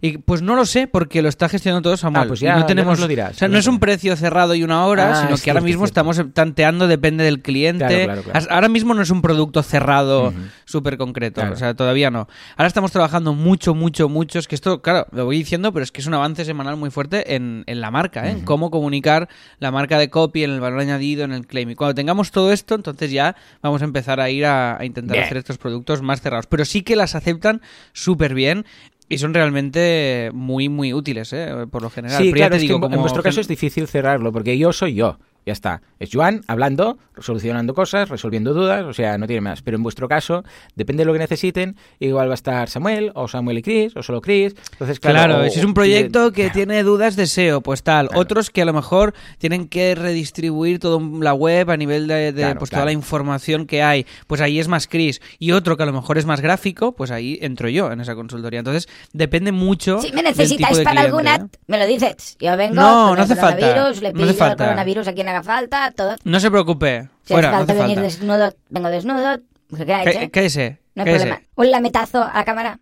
[0.00, 2.24] y pues no lo sé porque lo está gestionando todo Samuel.
[2.24, 3.32] Ah, pues Y ya- no tenemos, nos lo dirás.
[3.32, 5.60] O sea, no es un precio cerrado y una hora, Ah, sino es que ahora
[5.60, 7.86] mismo estamos tanteando, depende del cliente.
[7.86, 8.38] Claro, claro, claro.
[8.38, 10.38] As- Ahora mismo no es un producto cerrado Ujú.
[10.64, 12.28] súper concreto, o sea, todavía no.
[12.56, 14.38] Ahora estamos trabajando mucho, mucho, mucho.
[14.38, 16.90] Es que esto, claro, lo voy diciendo, pero es que es un avance semanal muy
[16.90, 18.30] fuerte en, en la marca, ¿eh?
[18.32, 21.70] en cómo comunicar la marca de copy, en el valor añadido, en el claim.
[21.70, 25.14] Y cuando tengamos todo esto, entonces ya vamos a empezar a ir a, a intentar
[25.16, 25.24] Bien.
[25.24, 26.46] hacer estos productos más cerrados.
[26.46, 27.60] Pero sí que las aceptan
[27.92, 28.64] súper bien.
[29.10, 31.66] Y son realmente muy, muy útiles, ¿eh?
[31.68, 32.16] por lo general.
[32.16, 34.56] Sí, Pero ya claro, te es que digo, en, vuestro caso es difícil cerrarlo, porque
[34.56, 35.18] yo soy yo.
[35.46, 35.82] Ya está.
[35.98, 39.62] Es Joan hablando, solucionando cosas, resolviendo dudas, o sea, no tiene más.
[39.62, 40.44] Pero en vuestro caso,
[40.76, 44.02] depende de lo que necesiten, igual va a estar Samuel, o Samuel y Chris, o
[44.02, 44.54] solo Chris.
[44.72, 46.52] Entonces, claro, Claro, o- si es un proyecto que Claro.
[46.54, 48.08] tiene dudas de SEO, pues tal.
[48.08, 48.20] Claro.
[48.20, 52.42] Otros que a lo mejor tienen que redistribuir toda la web a nivel de, de,
[52.42, 52.80] Claro, pues claro.
[52.82, 54.06] toda la información que hay.
[54.26, 55.20] Pues ahí es más Chris.
[55.38, 58.14] Y otro que a lo mejor es más gráfico, pues ahí entro yo en esa
[58.14, 58.58] consultoría.
[58.60, 60.00] Entonces, depende mucho.
[60.00, 61.58] Si me del necesitáis tipo de para cliente, alguna, ¿eh?
[61.66, 62.36] me lo dices.
[62.40, 63.60] Yo vengo No, con no el hace falta.
[63.66, 64.64] coronavirus, le No hace el falta.
[64.64, 66.16] coronavirus haga falta, todo.
[66.24, 67.08] No se preocupe.
[67.24, 68.08] Si Fuera, hace no falta hace venir falta.
[68.10, 69.40] desnudo, vengo desnudo.
[69.86, 70.78] Cá- ¿eh?
[70.94, 71.40] No hay problema.
[71.54, 72.80] Un lametazo a la cámara,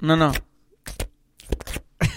[0.00, 0.32] No, no.
[1.98, 2.08] por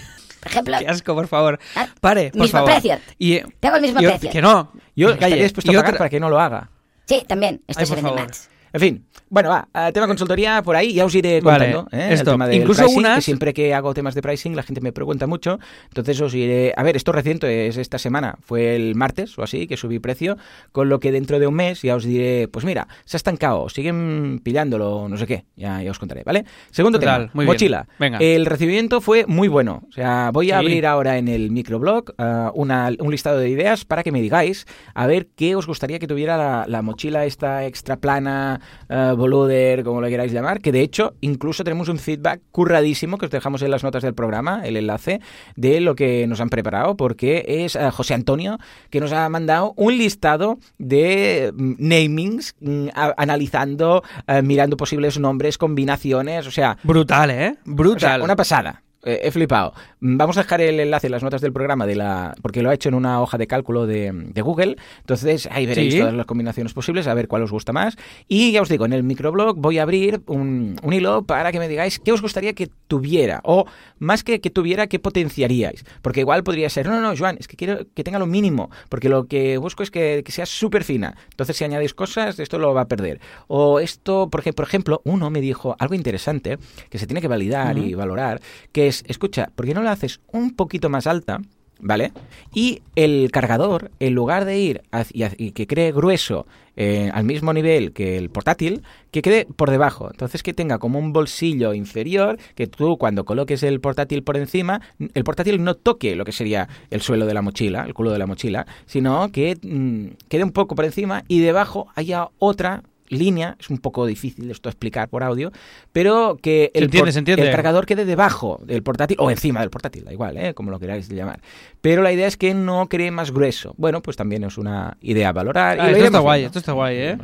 [0.52, 0.76] ejemplo.
[0.78, 1.58] Qué asco, por favor.
[1.76, 2.70] Ah, Pare, por mismo favor.
[2.72, 2.98] precio.
[3.18, 4.30] Y, Tengo el mismo precio.
[4.30, 4.72] Que no.
[4.96, 6.70] Yo estaría dispuesto a pagar otra- para que no lo haga.
[7.06, 7.62] Sí, también.
[7.66, 8.28] Esto Ay, se por vende favor.
[8.28, 8.50] más.
[8.72, 11.96] En fin, bueno, va, eh, tema consultoría por ahí, ya os iré Vale, contando.
[11.96, 12.08] ¿eh?
[12.12, 14.62] esto, el tema del incluso pricing, unas- que siempre que hago temas de pricing la
[14.62, 16.74] gente me pregunta mucho, entonces os iré...
[16.76, 20.36] A ver, esto reciente es esta semana, fue el martes o así que subí precio,
[20.72, 23.68] con lo que dentro de un mes ya os diré, pues mira, se ha estancado,
[23.68, 26.44] siguen pillándolo, no sé qué, ya, ya os contaré, ¿vale?
[26.70, 27.54] Segundo Total, tema, muy bien.
[27.54, 27.86] mochila.
[27.98, 28.18] Venga.
[28.18, 30.66] El recibimiento fue muy bueno, o sea, voy a Sí.
[30.66, 34.66] abrir ahora en el microblog ah, una- un listado de ideas para que me digáis
[34.94, 39.84] a ver qué os gustaría que tuviera la, la mochila esta extra plana, uh, boluder,
[39.84, 43.62] como lo queráis llamar, que de hecho incluso tenemos un feedback curradísimo que os dejamos
[43.62, 45.20] en las notas del programa, el enlace
[45.56, 48.58] de lo que nos han preparado, porque es eh, José Antonio
[48.90, 55.58] que nos ha mandado un listado de mm, namings, mm, analizando, eh, mirando posibles nombres,
[55.58, 57.50] combinaciones, o sea, Brutal, ¿eh?
[57.50, 58.22] o sea, Brutal.
[58.22, 58.82] una pasada.
[59.02, 59.72] Eh, he flipado.
[60.00, 62.68] Mm, Vamos a dejar el enlace en las notas del programa de la porque lo
[62.70, 64.76] ha hecho en una hoja de cálculo de, de Google.
[65.00, 66.00] Entonces ahí veréis Sí.
[66.00, 67.96] todas las combinaciones posibles, a ver cuál os gusta más.
[68.28, 71.58] Y ya os digo, en el microblog voy a abrir un, un hilo para que
[71.58, 73.40] me digáis qué os gustaría que tuviera.
[73.44, 73.64] O
[73.98, 75.84] más que que tuviera, qué potenciaríais.
[76.02, 78.70] Porque igual podría ser, no, no, no, Joan, es que quiero que tenga lo mínimo.
[78.90, 81.16] Porque lo que busco es que, que sea súper fina.
[81.30, 83.20] Entonces si añadís cosas, esto lo va a perder.
[83.48, 86.58] O esto, porque, por ejemplo, uno me dijo algo interesante
[86.90, 88.40] que se tiene que validar y valorar,
[88.72, 91.40] que es, escucha, ¿por qué no la haces un poquito más alta?
[91.82, 92.12] ¿vale?
[92.52, 97.52] Y el cargador, en lugar de ir hacia- y que cree grueso eh, al mismo
[97.52, 100.08] nivel que el portátil, que quede por debajo.
[100.10, 104.80] Entonces que tenga como un bolsillo inferior, que tú cuando coloques el portátil por encima,
[105.14, 108.18] el portátil no toque lo que sería el suelo de la mochila, el culo de
[108.18, 113.56] la mochila, sino que mm, quede un poco por encima y debajo haya otra línea,
[113.60, 115.52] es un poco difícil esto explicar por audio,
[115.92, 117.42] pero que el, entiende, por- se entiende.
[117.46, 120.54] el cargador quede debajo del portátil o encima del portátil, da igual, ¿eh?
[120.54, 121.40] como lo queráis llamar.
[121.80, 123.74] Pero la idea es que no quede más grueso.
[123.76, 125.80] Bueno, pues también es una idea a valorar.
[125.80, 126.48] Ah, esto está guay, viendo.
[126.48, 127.18] esto está guay, ¿eh?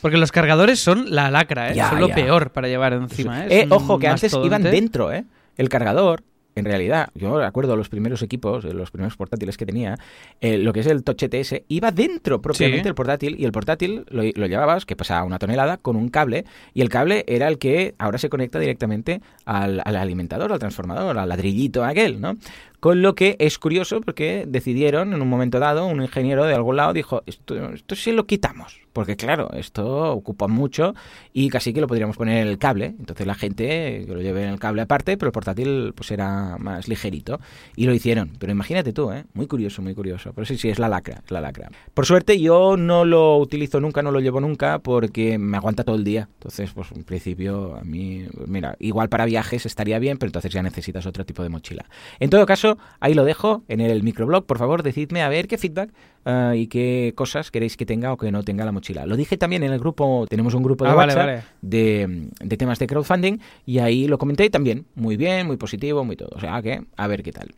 [0.00, 1.74] Porque los cargadores son la lacra, ¿eh?
[1.74, 3.60] Ya, son lo peor para llevar encima, ¿eh?
[3.62, 4.46] Eh, ojo, que antes mastodonte.
[4.46, 5.24] iban dentro, ¿eh?
[5.56, 6.22] El cargador,
[6.56, 9.96] en realidad, yo recuerdo los primeros equipos, eh, los primeros portátiles que tenía,
[10.40, 12.84] eh, lo que es el Touch ETS, iba dentro propiamente Sí.
[12.84, 16.44] del portátil y el portátil lo, lo llevabas, que pesaba una tonelada, con un cable
[16.72, 21.18] y el cable era el que ahora se conecta directamente al, al alimentador, al transformador,
[21.18, 22.36] al ladrillito aquel, ¿no?
[22.84, 26.76] Con lo que es curioso porque decidieron en un momento dado, un ingeniero de algún
[26.76, 30.94] lado dijo, esto, esto sí lo quitamos, porque claro, esto ocupa mucho
[31.32, 34.42] y casi que lo podríamos poner en el cable, entonces la gente que lo lleve
[34.42, 37.40] en el cable aparte, pero el portátil pues era más ligerito
[37.74, 39.24] y lo hicieron, pero imagínate tú, ¿eh?
[39.32, 41.70] muy curioso, muy curioso, pero sí, sí, es la lacra, la lacra.
[41.94, 45.96] Por suerte yo no lo utilizo nunca, no lo llevo nunca porque me aguanta todo
[45.96, 50.28] el día, entonces pues en principio a mí, mira, igual para viajes estaría bien, pero
[50.28, 51.86] entonces ya necesitas otro tipo de mochila.
[52.20, 54.44] En todo caso, ahí lo dejo en el microblog.
[54.46, 55.90] Por favor, decidme a ver qué feedback
[56.24, 59.06] ah, y qué cosas queréis que tenga o que no tenga la mochila.
[59.06, 61.42] Lo dije también en el grupo, tenemos un grupo de Ah, WhatsApp vale.
[61.62, 64.86] De, de temas de crowdfunding y ahí lo comenté también.
[64.94, 66.30] Muy bien, muy positivo, muy todo.
[66.34, 67.54] O sea que, a ver qué tal.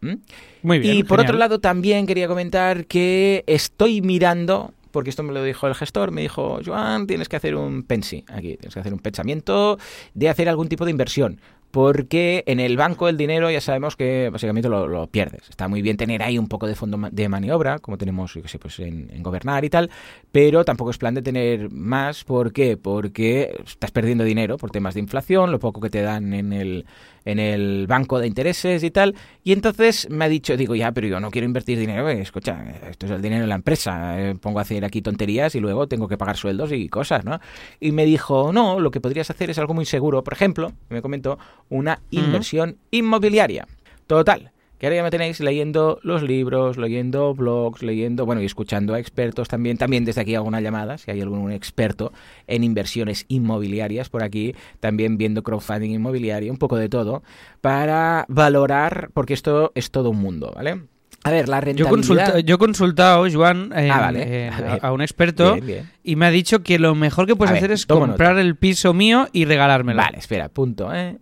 [0.62, 0.96] Muy bien.
[0.96, 1.26] y por genial.
[1.30, 6.10] otro lado, también quería comentar que estoy mirando, porque esto me lo dijo el gestor,
[6.10, 9.78] me dijo, Joan, tienes que hacer un pensi aquí, tienes que hacer un pensamiento
[10.14, 11.40] de hacer algún tipo de inversión.
[11.76, 15.42] Porque en el banco el dinero ya sabemos que básicamente lo, pierdes.
[15.50, 18.58] Está muy bien tener ahí un poco de fondo de maniobra, como tenemos yo sé,
[18.58, 19.90] pues en, en gobernar y tal,
[20.32, 22.24] pero tampoco es plan de tener más.
[22.24, 22.78] ¿Por qué?
[22.78, 26.86] Porque estás perdiendo dinero por temas de inflación, lo poco que te dan en el,
[27.26, 29.14] en el banco de intereses y tal.
[29.44, 32.64] Y entonces me ha dicho, digo, ya, pero yo no quiero invertir dinero, eh, escucha,
[32.88, 35.86] esto es el dinero de la empresa, eh, pongo a hacer aquí tonterías y luego
[35.88, 37.40] tengo que pagar sueldos y cosas, ¿no?
[37.80, 41.02] Y me dijo, no, lo que podrías hacer es algo muy seguro, por ejemplo, me
[41.02, 43.66] comentó, una inversión inmobiliaria.
[44.06, 44.52] Total.
[44.78, 48.98] Que ahora ya me tenéis leyendo los libros, leyendo blogs, leyendo, bueno, y escuchando a
[49.00, 49.78] expertos también.
[49.78, 52.12] También desde aquí hago una llamada, si hay algún experto
[52.46, 57.22] en inversiones inmobiliarias por aquí, también viendo crowdfunding inmobiliario, un poco de todo,
[57.60, 60.82] para valorar, porque esto es todo un mundo, ¿vale?
[61.24, 61.90] A ver, la Yo, rentabilidad...
[61.90, 64.46] consulta- yo he consultado, Joan, en- Ah, vale.
[64.48, 65.90] en- A un experto Bien, bien.
[66.04, 68.54] y me ha dicho que lo mejor que puedes A ver, hacer es comprar el
[68.56, 70.00] piso mío y regalármelo.
[70.00, 71.16] Vale, espera, punto, ¿eh?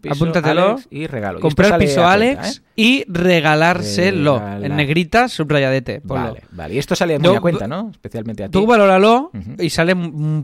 [0.00, 0.64] Piso, Apúntatelo.
[0.72, 1.38] Alex y regalo.
[1.38, 2.62] Y Comprar sale piso Alex cuenta, ¿eh?
[2.76, 4.38] y regalárselo.
[4.38, 6.00] Regala- En negrita, subrayadete.
[6.00, 6.28] ponlo.
[6.28, 6.74] Vale, vale.
[6.74, 7.90] Y esto sale muy Yo- a cuenta, ¿no?
[7.90, 8.52] Especialmente a ti.
[8.52, 9.94] Tú valóralo y sale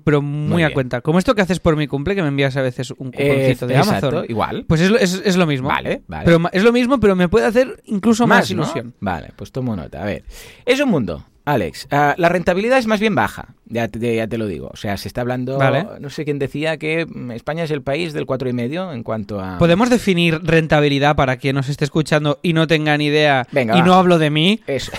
[0.04, 1.00] pero muy, Muy a cuenta.
[1.00, 3.66] Como esto que haces por mi cumple, que me envías a veces un Eh, cuponcito
[3.66, 4.26] de exacto, Amazon.
[4.28, 4.64] igual.
[4.66, 5.68] Pues es, lo- es- es lo mismo.
[5.68, 6.24] Vale, vale.
[6.24, 8.94] Pero es lo mismo, pero me puede hacer incluso más, ilusión.
[9.00, 10.02] Vale, pues tomo nota.
[10.02, 10.24] A ver,
[10.66, 11.88] es un mundo, Alex.
[11.90, 14.70] Ah, la rentabilidad es más bien baja, ya te, ya te lo digo.
[14.72, 15.86] O sea, se está hablando, Vale.
[16.00, 19.02] no sé quién decía que mm, España es el país del cuatro y medio en
[19.02, 19.58] cuanto a...
[19.58, 23.46] ¿Podemos definir rentabilidad para quien nos esté escuchando y no tenga ni idea?
[23.52, 23.86] Venga, y va.
[23.86, 24.60] no hablo de mí.
[24.66, 24.92] Eso.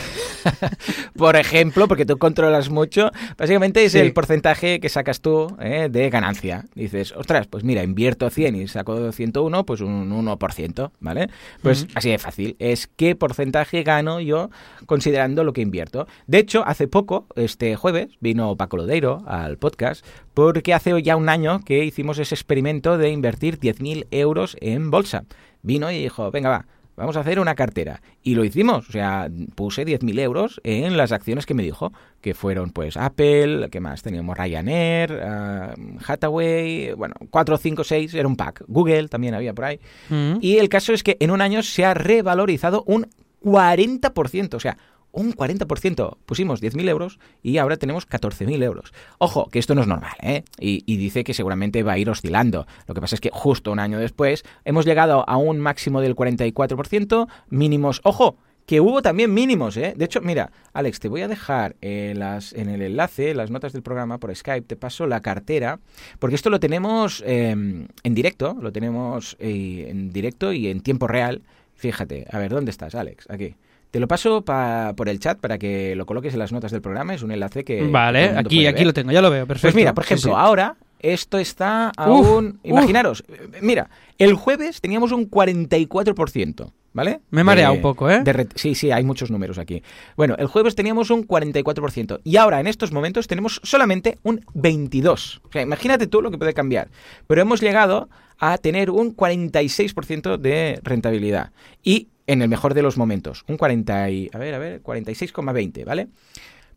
[1.17, 3.99] Por ejemplo, porque tú controlas mucho, básicamente es Sí.
[3.99, 6.65] el porcentaje que sacas tú eh, de ganancia.
[6.75, 11.29] Dices, ostras, pues mira, invierto 100 y saco 101, pues un 1%, ¿vale?
[11.61, 12.55] Pues así de fácil.
[12.59, 14.49] Es qué porcentaje gano yo
[14.85, 16.07] considerando lo que invierto.
[16.27, 21.29] De hecho, hace poco, este jueves, vino Paco Lodeiro al podcast, porque hace ya un
[21.29, 25.23] año que hicimos ese experimento de invertir 10.000 euros en bolsa.
[25.61, 26.65] Vino y dijo, venga, va.
[26.95, 28.01] Vamos a hacer una cartera.
[28.21, 28.87] Y lo hicimos.
[28.89, 33.69] O sea, puse 10.000 euros en las acciones que me dijo, que fueron pues Apple,
[33.71, 34.03] ¿qué más?
[34.03, 35.73] Teníamos Ryanair, ah,
[36.05, 38.63] Hathaway, bueno, 4, 5, 6, era un pack.
[38.67, 39.79] Google también había por ahí.
[40.09, 40.35] Mm.
[40.41, 43.07] Y el caso es que en un año se ha revalorizado un
[43.43, 44.55] 40%.
[44.55, 44.77] O sea,
[45.11, 46.17] un 40%.
[46.25, 48.93] Pusimos 10.000 euros y ahora tenemos 14.000 euros.
[49.17, 50.43] Ojo, que esto no es normal, ¿eh?
[50.59, 52.67] Y, dice que seguramente va a ir oscilando.
[52.87, 56.15] Lo que pasa es que justo un año después hemos llegado a un máximo del
[56.15, 59.93] 44%, mínimos, ojo, que hubo también mínimos, ¿eh?
[59.97, 63.73] De hecho, mira, Alex, te voy a dejar en, las, en el enlace, las notas
[63.73, 65.79] del programa por Skype, te paso la cartera,
[66.19, 71.07] porque esto lo tenemos eh, en directo, lo tenemos eh, en directo y en tiempo
[71.07, 71.41] real.
[71.73, 73.29] Fíjate, a ver, ¿dónde estás, Alex?
[73.29, 73.55] Aquí.
[73.91, 76.81] Te lo paso pa- por el chat para que lo coloques en las notas del
[76.81, 77.13] programa.
[77.13, 77.83] Es un enlace que.
[77.83, 78.85] Vale, aquí, aquí ver.
[78.87, 79.67] lo tengo, ya lo veo, perfecto.
[79.67, 80.35] Pues mira, por ejemplo, sí.
[80.37, 82.53] ahora esto está a Uf.
[82.63, 83.23] Imaginaros,
[83.61, 87.21] mira, el jueves teníamos un 44%, ¿Vale?
[87.29, 88.21] Me he mareado un poco, ¿eh?
[88.21, 89.81] de sí, sí, hay muchos números aquí.
[90.17, 95.39] Bueno, el jueves teníamos un 44% y ahora en estos momentos tenemos solamente un 22%.
[95.41, 96.89] O sea, imagínate tú lo que puede cambiar.
[97.27, 101.51] Pero hemos llegado a tener un 46% de rentabilidad
[101.81, 105.83] y en el mejor de los momentos, un 40 y, a ver, a ver, 46,20,
[105.83, 106.07] ¿vale?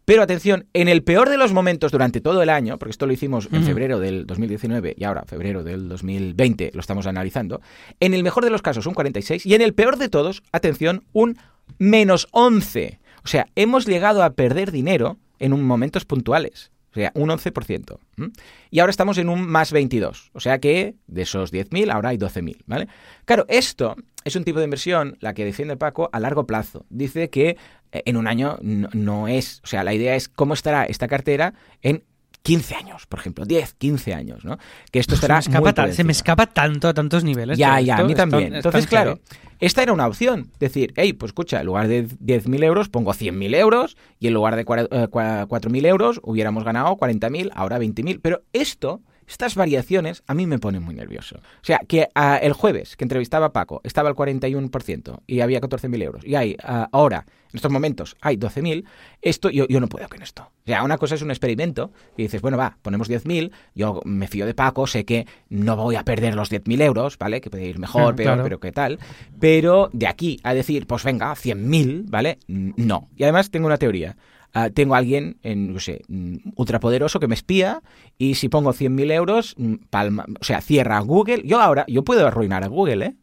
[0.04, 3.12] Pero atención, en el peor de los momentos durante todo el año, porque esto lo
[3.12, 7.60] hicimos en febrero del 2019 y ahora febrero del 2020 lo estamos analizando,
[8.00, 11.04] en el mejor de los casos un 46 y en el peor de todos, atención,
[11.12, 11.38] un
[11.78, 12.98] menos 11.
[13.24, 16.72] O sea, hemos llegado a perder dinero en un momentos puntuales.
[16.90, 17.98] O sea, un 11%.
[18.18, 18.30] ¿m?
[18.70, 20.30] Y ahora estamos en un más 22.
[20.32, 22.88] O sea que de esos 10.000 ahora hay 12.000, ¿vale?
[23.24, 26.86] Claro, esto es un tipo de inversión, la que defiende Paco, a largo plazo.
[26.90, 27.56] Dice que
[27.92, 29.60] eh, en un año no, no es...
[29.64, 32.04] O sea, la idea es cómo estará esta cartera en
[32.42, 33.46] 15 años, por ejemplo.
[33.46, 34.58] 10, 15 años, ¿no?
[34.90, 37.56] Que esto se, me estará escapa ta- por se me escapa tanto a tantos niveles.
[37.56, 38.52] Ya, ya, a mí también.
[38.52, 39.18] es Entonces, claro,
[39.60, 40.50] esta era una opción.
[40.60, 44.56] Decir, hey, pues escucha, en lugar de 10.000 euros pongo 100.000 euros y en lugar
[44.56, 48.20] de cua- eh, cua- 4.000 euros hubiéramos ganado 40.000, ahora 20.000.
[48.20, 51.36] Pero esto, estas variaciones, a mí me ponen muy nervioso.
[51.36, 55.60] O sea, que ah, el jueves que entrevistaba a Paco estaba al 41% y había
[55.60, 56.24] 14.000 euros.
[56.24, 58.84] Y hay ah, ahora, en estos momentos, hay 12.000.
[59.22, 60.42] Esto, yo, yo no puedo con esto.
[60.42, 64.26] O sea, una cosa es un experimento y dices, bueno, va, ponemos 10.000, yo me
[64.28, 67.40] fío de Paco, sé que no voy a perder los 10.000 euros, ¿vale?
[67.40, 68.42] Que puede ir mejor, Mm, peor, claro.
[68.44, 68.98] pero qué tal.
[69.38, 72.38] Pero de aquí a decir, pues venga, 100.000, ¿vale?
[72.48, 73.08] No.
[73.16, 74.16] Y además tengo una teoría.
[74.56, 77.82] Ah, tengo a alguien, en, no sé, mm, ultrapoderoso que me espía
[78.18, 81.42] y si pongo 100.000 euros, mm, palma, o sea, cierra Google.
[81.44, 83.14] Yo ahora, yo puedo arruinar a Google, ¿eh?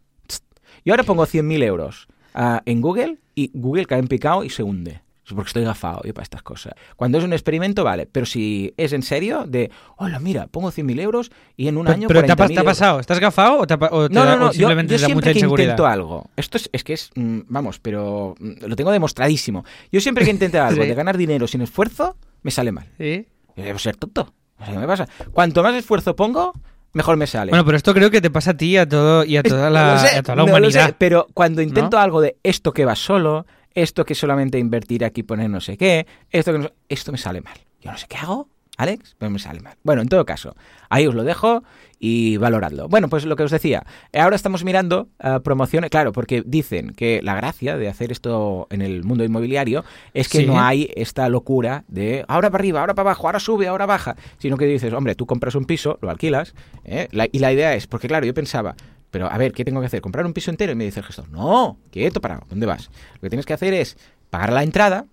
[0.83, 4.63] Yo ahora pongo 100.000 euros ah, en Google y Google cae en picado y se
[4.63, 5.01] hunde.
[5.31, 6.73] Es porque estoy gafado yo para estas cosas.
[6.97, 8.05] Cuando es un experimento, vale.
[8.05, 11.95] Pero si es en serio, de, hola, mira, pongo 100.000 euros y en un Pero,
[11.95, 12.99] año pero te, ha, pas- 40.000 te ha pasado.
[12.99, 15.01] ¿Estás gafado o te, ha o te No, da- no, o no, yo, simplemente yo
[15.01, 15.65] da mucha siempre que inseguridad?
[15.69, 19.63] intento algo, esto es, es que es, mm, vamos, pero mm, lo tengo demostradísimo.
[19.91, 20.87] Yo siempre que intento algo Sí.
[20.89, 22.89] de ganar dinero sin esfuerzo, me sale mal.
[22.97, 23.25] Sí.
[23.55, 24.33] Yo debo ser tonto.
[24.59, 25.07] O sea, ¿qué me pasa?
[25.31, 26.51] Cuanto más esfuerzo pongo,
[26.93, 27.51] mejor me sale.
[27.51, 29.69] Bueno, pero esto creo que te pasa a ti y a, todo, y a toda
[29.69, 30.87] No la, lo sé, a toda la no humanidad.
[30.87, 35.23] sé, pero cuando intento algo de esto que va solo, esto que solamente invertir aquí
[35.23, 37.57] poner no sé qué, esto que no- esto me sale mal.
[37.81, 39.75] Yo no sé qué hago, Alex, pero me sale mal.
[39.83, 40.55] Bueno, en todo caso,
[40.89, 41.63] ahí os lo dejo
[41.99, 42.87] y valoradlo.
[42.87, 47.21] Bueno, pues lo que os decía, ahora estamos mirando eh, promociones, claro, porque dicen que
[47.21, 49.83] la gracia de hacer esto en el mundo inmobiliario
[50.15, 50.45] es que Sí.
[50.47, 54.15] no hay esta locura de ahora para arriba, ahora para abajo, ahora sube, ahora baja,
[54.39, 57.07] sino que dices, hombre, tú compras un piso, lo alquilas, ¿eh?
[57.11, 58.75] La- y la idea es, porque claro, yo pensaba,
[59.11, 60.01] pero a ver, ¿qué tengo que hacer?
[60.01, 60.71] ¿Comprar un piso entero?
[60.71, 62.89] Y me dice el gestor, no, quieto, para, ¿dónde vas?
[63.15, 63.97] Lo que tienes que hacer es
[64.29, 65.05] pagar la entrada,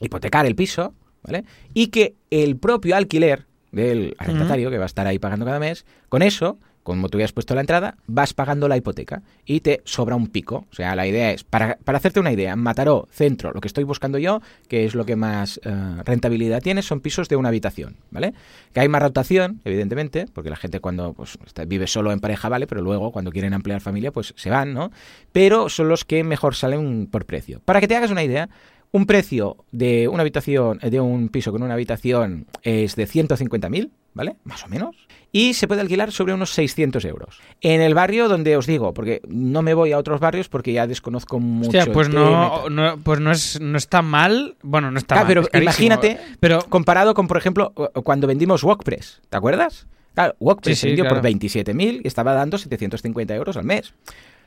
[0.00, 1.44] hipotecar el piso, ¿vale?
[1.72, 5.86] Y que el propio alquiler del arrendatario, que va a estar ahí pagando cada mes,
[6.08, 10.14] con eso, como tú habías puesto la entrada, vas pagando la hipoteca y te sobra
[10.14, 10.66] un pico.
[10.70, 13.84] O sea, la idea es, para, para hacerte una idea, Mataró, centro, lo que estoy
[13.84, 15.72] buscando yo, que es lo que más eh,
[16.04, 18.34] rentabilidad tiene, son pisos de una habitación, ¿vale?
[18.72, 22.66] Que hay más rotación, evidentemente, porque la gente cuando pues, vive solo en pareja, ¿vale?
[22.66, 24.92] Pero luego cuando quieren ampliar familia, pues se van, ¿no?
[25.32, 27.60] Pero son los que mejor salen por precio.
[27.64, 28.50] Para que te hagas una idea,
[28.92, 34.36] un precio de una habitación, de un piso con una habitación es de 150.000, ¿vale?
[34.44, 34.96] Más o menos.
[35.32, 37.40] Y se puede alquilar sobre unos 600 euros.
[37.60, 40.86] En el barrio donde os digo, porque no me voy a otros barrios porque ya
[40.86, 41.76] desconozco mucho.
[41.78, 44.56] Hostia, pues no, no- pues no es no está mal.
[44.62, 45.48] Bueno, no está Claro, mal.
[45.50, 47.72] pero es imagínate, Pero comparado con, por ejemplo,
[48.04, 49.86] cuando vendimos WordPress, ¿te acuerdas?
[50.14, 51.16] Claro, WordPress Sí, sí, se vendió claro.
[51.20, 53.92] por 27.000 y estaba dando 750 euros al mes.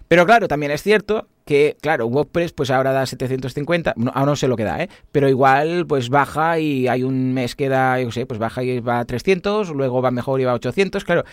[0.08, 4.36] Pero claro, también es cierto que, claro, WordPress pues ahora da 750, no, ahora no
[4.36, 4.90] sé lo que da, ¿eh?
[5.12, 8.80] Pero igual pues baja y hay un mes que da, yo sé, pues baja y
[8.80, 11.24] va a 300, luego va mejor y va a 800, claro,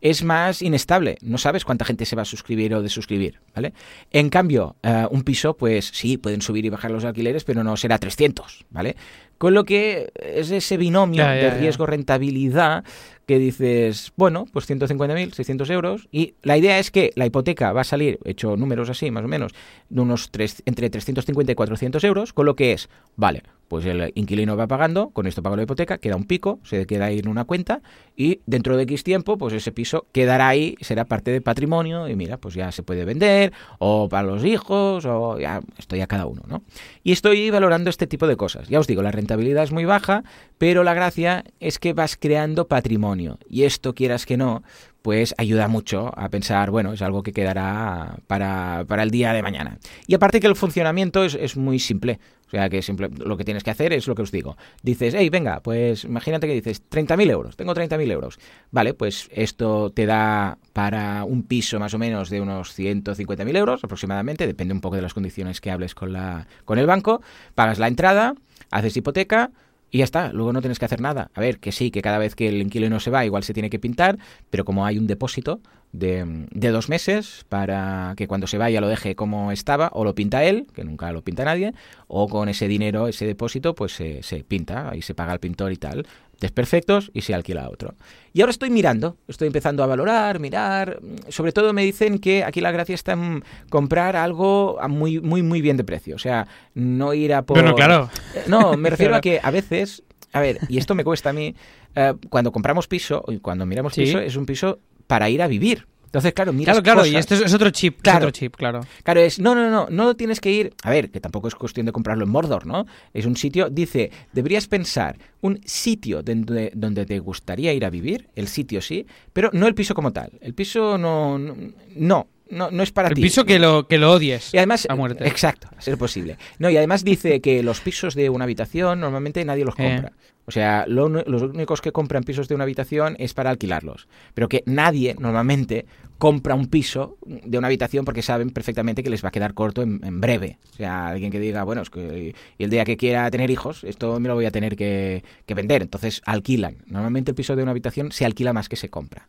[0.00, 3.72] es más inestable, no sabes cuánta gente se va a suscribir o desuscribir, ¿vale?
[4.10, 7.76] En cambio, eh, un piso pues sí, pueden subir y bajar los alquileres, pero no
[7.76, 8.96] será 300, ¿vale?
[9.38, 12.84] Con lo que es ese binomio Ya, de riesgo-rentabilidad
[13.26, 16.08] que dices, bueno, pues 150.000, 600 euros.
[16.10, 19.24] Y la idea es que la hipoteca va a salir, he hecho números así más
[19.24, 19.52] o menos,
[19.88, 24.12] de unos tres, entre 350 y 400 euros, con lo que es, vale, pues el
[24.14, 27.28] inquilino va pagando, con esto pago la hipoteca, queda un pico, se queda ahí en
[27.28, 27.80] una cuenta
[28.14, 32.14] y dentro de X tiempo, pues ese piso quedará ahí, será parte de patrimonio y
[32.14, 36.26] mira, pues ya se puede vender o para los hijos o ya estoy a cada
[36.26, 36.62] uno, ¿no?
[37.02, 38.68] Y estoy valorando este tipo de cosas.
[38.68, 40.22] Ya os digo, la rentabilidad es muy baja,
[40.58, 43.38] pero la gracia es que vas creando patrimonio.
[43.48, 44.62] Y esto, quieras que no,
[45.02, 49.42] pues ayuda mucho a pensar, bueno, es algo que quedará para, para el día de
[49.42, 49.78] mañana.
[50.06, 52.20] Y aparte que el funcionamiento es, es muy simple.
[52.46, 54.58] O sea, que simple, lo que tienes que hacer es lo que os digo.
[54.82, 58.38] Dices, hey, venga, pues imagínate que dices 30.000 euros, tengo 30.000 euros.
[58.70, 63.82] Vale, pues esto te da para un piso más o menos de unos 150.000 euros
[63.84, 67.22] aproximadamente, depende un poco de las condiciones que hables con, la, con el banco.
[67.54, 68.34] Pagas la entrada,
[68.70, 69.50] haces hipoteca,
[69.92, 71.30] y ya está, luego no tienes que hacer nada.
[71.34, 73.68] A ver, que sí, que cada vez que el inquilino se va, igual se tiene
[73.68, 74.18] que pintar,
[74.48, 75.60] pero como hay un depósito
[75.92, 80.14] de, de, dos meses para que cuando se vaya lo deje como estaba, o lo
[80.14, 81.74] pinta él, que nunca lo pinta nadie,
[82.08, 85.72] o con ese dinero, ese depósito, pues se, se pinta, ahí se paga al pintor
[85.72, 86.06] y tal
[86.42, 87.94] desperfectos y se alquila a otro.
[88.34, 91.00] Y ahora estoy mirando, estoy empezando a valorar, mirar.
[91.28, 95.42] Sobre todo me dicen que aquí la gracia está en comprar algo a muy, muy,
[95.42, 96.16] muy bien de precio.
[96.16, 97.56] O sea, no ir a por.
[97.56, 98.10] Bueno, claro.
[98.46, 100.02] No, me refiero a que a veces.
[100.34, 101.54] A ver, y esto me cuesta a mí.
[101.94, 104.02] eh, cuando compramos piso, y cuando miramos Sí.
[104.02, 105.86] piso, es un piso para ir a vivir.
[106.12, 108.18] Entonces, claro, miras Claro, claro, cosas- y este es, es otro chip, es Claro.
[108.26, 108.80] otro chip, claro.
[109.02, 111.86] Claro, es, no, no, no, no tienes que ir, a ver, que tampoco es cuestión
[111.86, 112.86] de comprarlo en Mordor, ¿no?
[113.14, 118.28] Es un sitio, dice, deberías pensar un sitio donde, donde te gustaría ir a vivir,
[118.36, 120.32] el sitio sí, pero no el piso como tal.
[120.42, 121.56] El piso no, no,
[121.96, 123.22] no, no, no es para El ti.
[123.22, 125.26] piso que lo, que lo odies Y además, a muerte.
[125.26, 126.36] exacto, a ser posible.
[126.58, 129.82] No, y además dice que los pisos de una habitación normalmente nadie los Eh.
[129.84, 130.12] compra.
[130.44, 134.08] O sea, lo los únicos que compran pisos de una habitación es para alquilarlos.
[134.34, 135.86] Pero que nadie normalmente
[136.22, 139.82] compra un piso de una habitación porque saben perfectamente que les va a quedar corto
[139.82, 140.56] en, breve.
[140.72, 143.82] O sea, alguien que diga, bueno, es que y el día que quiera tener hijos,
[143.82, 145.82] esto me lo voy a tener que, que vender.
[145.82, 146.76] Entonces alquilan.
[146.86, 149.26] Normalmente el piso de una habitación se alquila más que se compra.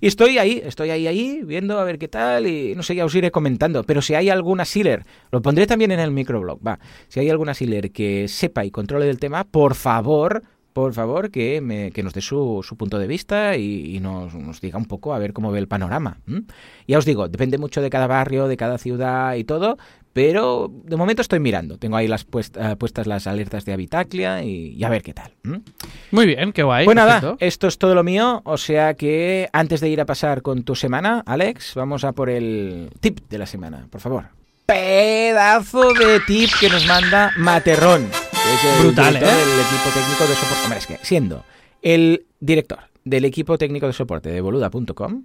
[0.00, 3.04] Y estoy ahí, estoy ahí, ahí, viendo a ver qué tal y no sé, ya
[3.04, 3.82] os iré comentando.
[3.82, 6.78] Pero si hay alguna sealer, lo pondré también en el microblog, va.
[7.08, 11.60] Si hay alguna sealer que sepa y controle del tema, por favor, por favor, que,
[11.60, 14.86] me, que nos dé su, su punto de vista y, y nos, nos diga un
[14.86, 16.18] poco a ver cómo ve el panorama.
[16.86, 19.78] Ya os digo, depende mucho de cada barrio, de cada ciudad y todo,
[20.12, 21.78] pero de momento estoy mirando.
[21.78, 25.32] Tengo ahí las eh, puestas las alertas de Habitaclia y, y a ver qué tal.
[26.10, 26.84] Muy bien, qué guay.
[26.84, 27.44] Pues nada, perfecto.
[27.44, 30.74] esto es todo lo mío, o sea que antes de ir a pasar con tu
[30.74, 34.24] semana, Alex, vamos a por el tip de la semana, por favor.
[34.66, 38.08] Pedazo de tip que nos manda Materrón,
[38.54, 39.46] es el Brutal, director ¿eh?
[39.46, 40.62] del equipo técnico de soporte.
[40.64, 41.44] Hombre, es que siendo
[41.82, 45.24] el director del equipo técnico de soporte de boluda.com,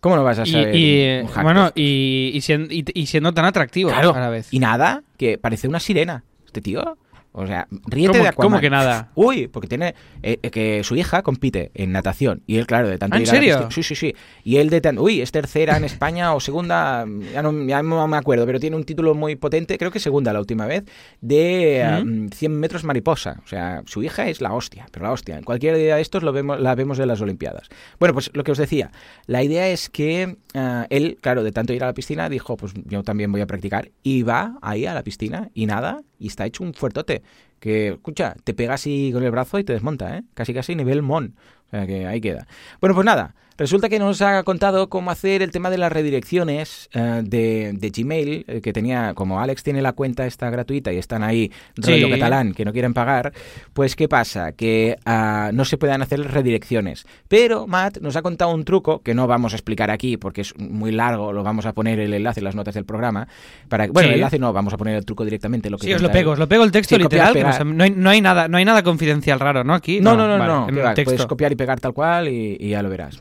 [0.00, 3.44] ¿cómo no vas a saber y, hack bueno, y, y siendo, y- y siendo tan
[3.44, 4.48] atractivo Claro, a la vez.
[4.52, 6.96] y nada, que parece una sirena, este tío.
[7.32, 8.50] O sea, ríete ¿Cómo- de Aquaman.
[8.50, 9.10] cómo que nada?
[9.14, 12.98] Uy, porque tiene eh, eh, que su hija compite en natación y él, claro, de
[12.98, 14.14] tanto ¿Ah, en ir a la Sí, sí, sí.
[14.42, 18.08] Y él de tanto, uy, es tercera en España o segunda, ya no, ya no
[18.08, 20.84] me acuerdo, pero tiene un título muy potente, creo que segunda la última vez,
[21.20, 23.40] de um, 100 metros mariposa.
[23.44, 25.38] O sea, su hija es la hostia, pero la hostia.
[25.38, 27.68] En cualquier día de estos lo vemos, la vemos en las Olimpiadas.
[28.00, 28.90] Bueno, pues lo que os decía,
[29.26, 32.72] la idea es que ah, él, claro, de tanto ir a la piscina, dijo, pues
[32.86, 33.90] yo también voy a practicar.
[34.02, 37.19] Y va ahí a la piscina y nada, y está hecho un fuertote.
[37.60, 40.22] Que, escucha, te pega así con el brazo y te desmonta, ¿eh?
[40.34, 41.36] Casi casi nivel mon.
[41.68, 42.46] O sea que ahí queda.
[42.80, 46.88] Bueno, pues nada, resulta que nos ha contado cómo hacer el tema de las redirecciones
[46.94, 50.96] eh, de, de Gmail, eh, que tenía, como Alex tiene la cuenta esta gratuita y
[50.98, 52.10] están ahí rollo Sí.
[52.12, 53.32] catalán que no quieren pagar,
[53.72, 54.52] pues ¿qué pasa?
[54.52, 57.06] Que ah, no se pueden hacer redirecciones.
[57.28, 60.56] Pero Matt nos ha contado un truco que no vamos a explicar aquí porque es
[60.58, 63.28] muy largo, lo vamos a poner el enlace en las notas del programa.
[63.68, 64.14] Para, bueno, Sí.
[64.14, 65.68] el enlace no, vamos a poner el truco directamente.
[65.70, 67.34] Lo que Sí, os lo pego, os lo pego el texto Sí, copiar, literal.
[67.34, 67.50] pegar.
[67.50, 69.74] o sea, no, hay, no hay nada, no hay nada confidencial raro, ¿no?
[69.74, 70.00] Aquí.
[70.00, 70.66] No, no, no, no.
[70.94, 71.04] texto.
[71.04, 73.18] puedes copiar y pegar tal cual y, y ya lo verás.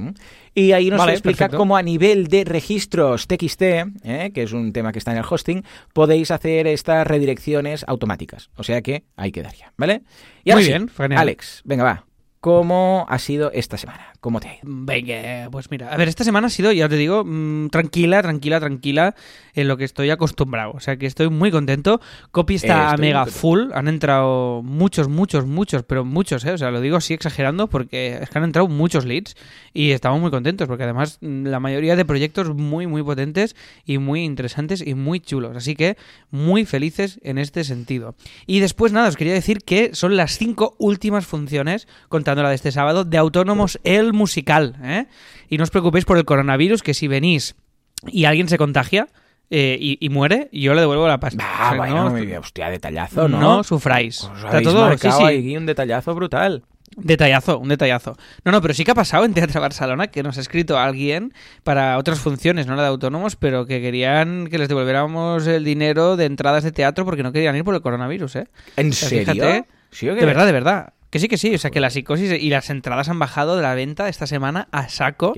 [0.56, 1.58] Y ahí nos Vale, explica perfecto.
[1.58, 4.32] cómo a nivel de registros TXT, ¿eh?
[4.34, 5.64] que es un tema que está en el hosting,
[5.94, 8.50] podéis hacer estas redirecciones automáticas.
[8.56, 10.02] O sea que ahí quedaría, ¿vale?
[10.44, 11.22] Y ahora Muy sí, bien, genial.
[11.22, 12.06] Alex, venga, va.
[12.42, 14.14] ¿Cómo ha sido esta semana?
[14.22, 14.62] ¿Cómo te ha ido?
[14.64, 18.60] Venga, pues mira, a ver, esta semana ha sido, ya te digo, mm, tranquila, tranquila,
[18.62, 19.16] tranquila
[19.56, 20.72] en lo que estoy acostumbrado.
[20.72, 22.00] O sea que estoy muy contento.
[22.32, 23.72] Copy está Eh, mega muy full.
[23.74, 26.52] Han entrado muchos, muchos, muchos, pero muchos, ¿eh?
[26.54, 29.36] O sea, lo digo así exagerando porque es que han entrado muchos leads
[29.74, 33.98] y estamos muy contentos porque además mm, la mayoría de proyectos muy, muy potentes y
[33.98, 35.58] muy interesantes y muy chulos.
[35.58, 35.98] Así que
[36.32, 38.16] muy felices en este sentido.
[38.46, 42.56] Y después, nada, os quería decir que son las cinco últimas funciones, contando la de
[42.56, 44.76] este sábado, de Autónomos el Musical.
[44.84, 45.06] ¿eh?
[45.50, 47.56] Y no os preocupéis por el coronavirus, que si venís
[48.08, 49.08] y alguien se contagia
[49.50, 51.44] eh, y, y muere, yo le devuelvo la pasta.
[51.46, 52.40] Ah, O sea, bueno, no.
[52.40, 53.40] Hostia, detallazo, ¿no?
[53.40, 54.24] no sufráis.
[54.24, 55.24] Os Está todo, sí, sí.
[55.24, 56.64] ahí un detallazo brutal.
[56.98, 58.18] Detallazo, un detallazo.
[58.44, 61.34] No, no, pero sí que ha pasado en Teatro Barcelona que nos ha escrito alguien
[61.64, 66.18] para otras funciones, no la de autónomos, pero que querían que les devolviéramos el dinero
[66.18, 68.48] de entradas de teatro porque no querían ir por el coronavirus, ¿eh?
[68.76, 69.34] ¿En sea, serio?
[69.34, 70.20] fíjate, ¿Sí o qué?
[70.22, 70.94] De verdad, de verdad.
[71.10, 71.55] Que sí, que sí.
[71.55, 74.68] O sea, que la psicosis y las entradas han bajado de la venta esta semana
[74.72, 75.34] a saco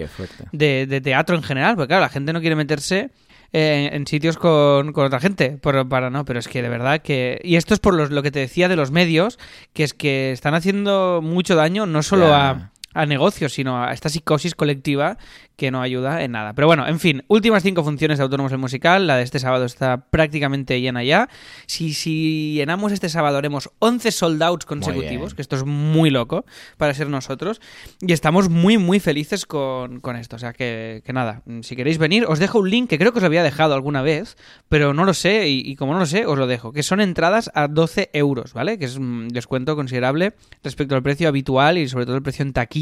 [0.51, 1.76] de, de teatro en general.
[1.76, 3.09] Porque claro, la gente no quiere meterse
[3.53, 5.51] eh, en sitios con, con otra gente.
[5.51, 7.39] Por- para no, pero es que de verdad que...
[7.43, 9.39] Y esto es por los- lo que te decía de los medios,
[9.74, 14.10] que es que están haciendo mucho daño no solo a, a negocios, sino a esta
[14.10, 15.18] psicosis colectiva
[15.56, 16.54] que no ayuda en nada.
[16.54, 19.06] Pero bueno, en fin, últimas cinco funciones de Autónomos el Musical.
[19.06, 21.30] La de este sábado está prácticamente llena ya.
[21.68, 26.46] Si, si llenamos este sábado haremos 11 sold outs consecutivos, que esto es muy loco
[26.78, 27.62] para ser nosotros.
[28.00, 30.36] Y estamos muy, muy felices con, con esto.
[30.36, 33.20] O sea que, que nada, si queréis venir, os dejo un link que creo que
[33.20, 34.38] os lo había dejado alguna vez,
[34.68, 36.72] pero no lo sé y, y como no lo sé, os lo dejo.
[36.72, 38.80] Que son entradas a 12 euros, ¿vale?
[38.80, 40.34] Que es un descuento considerable
[40.64, 42.80] respecto al precio habitual y sobre todo el precio en taquilla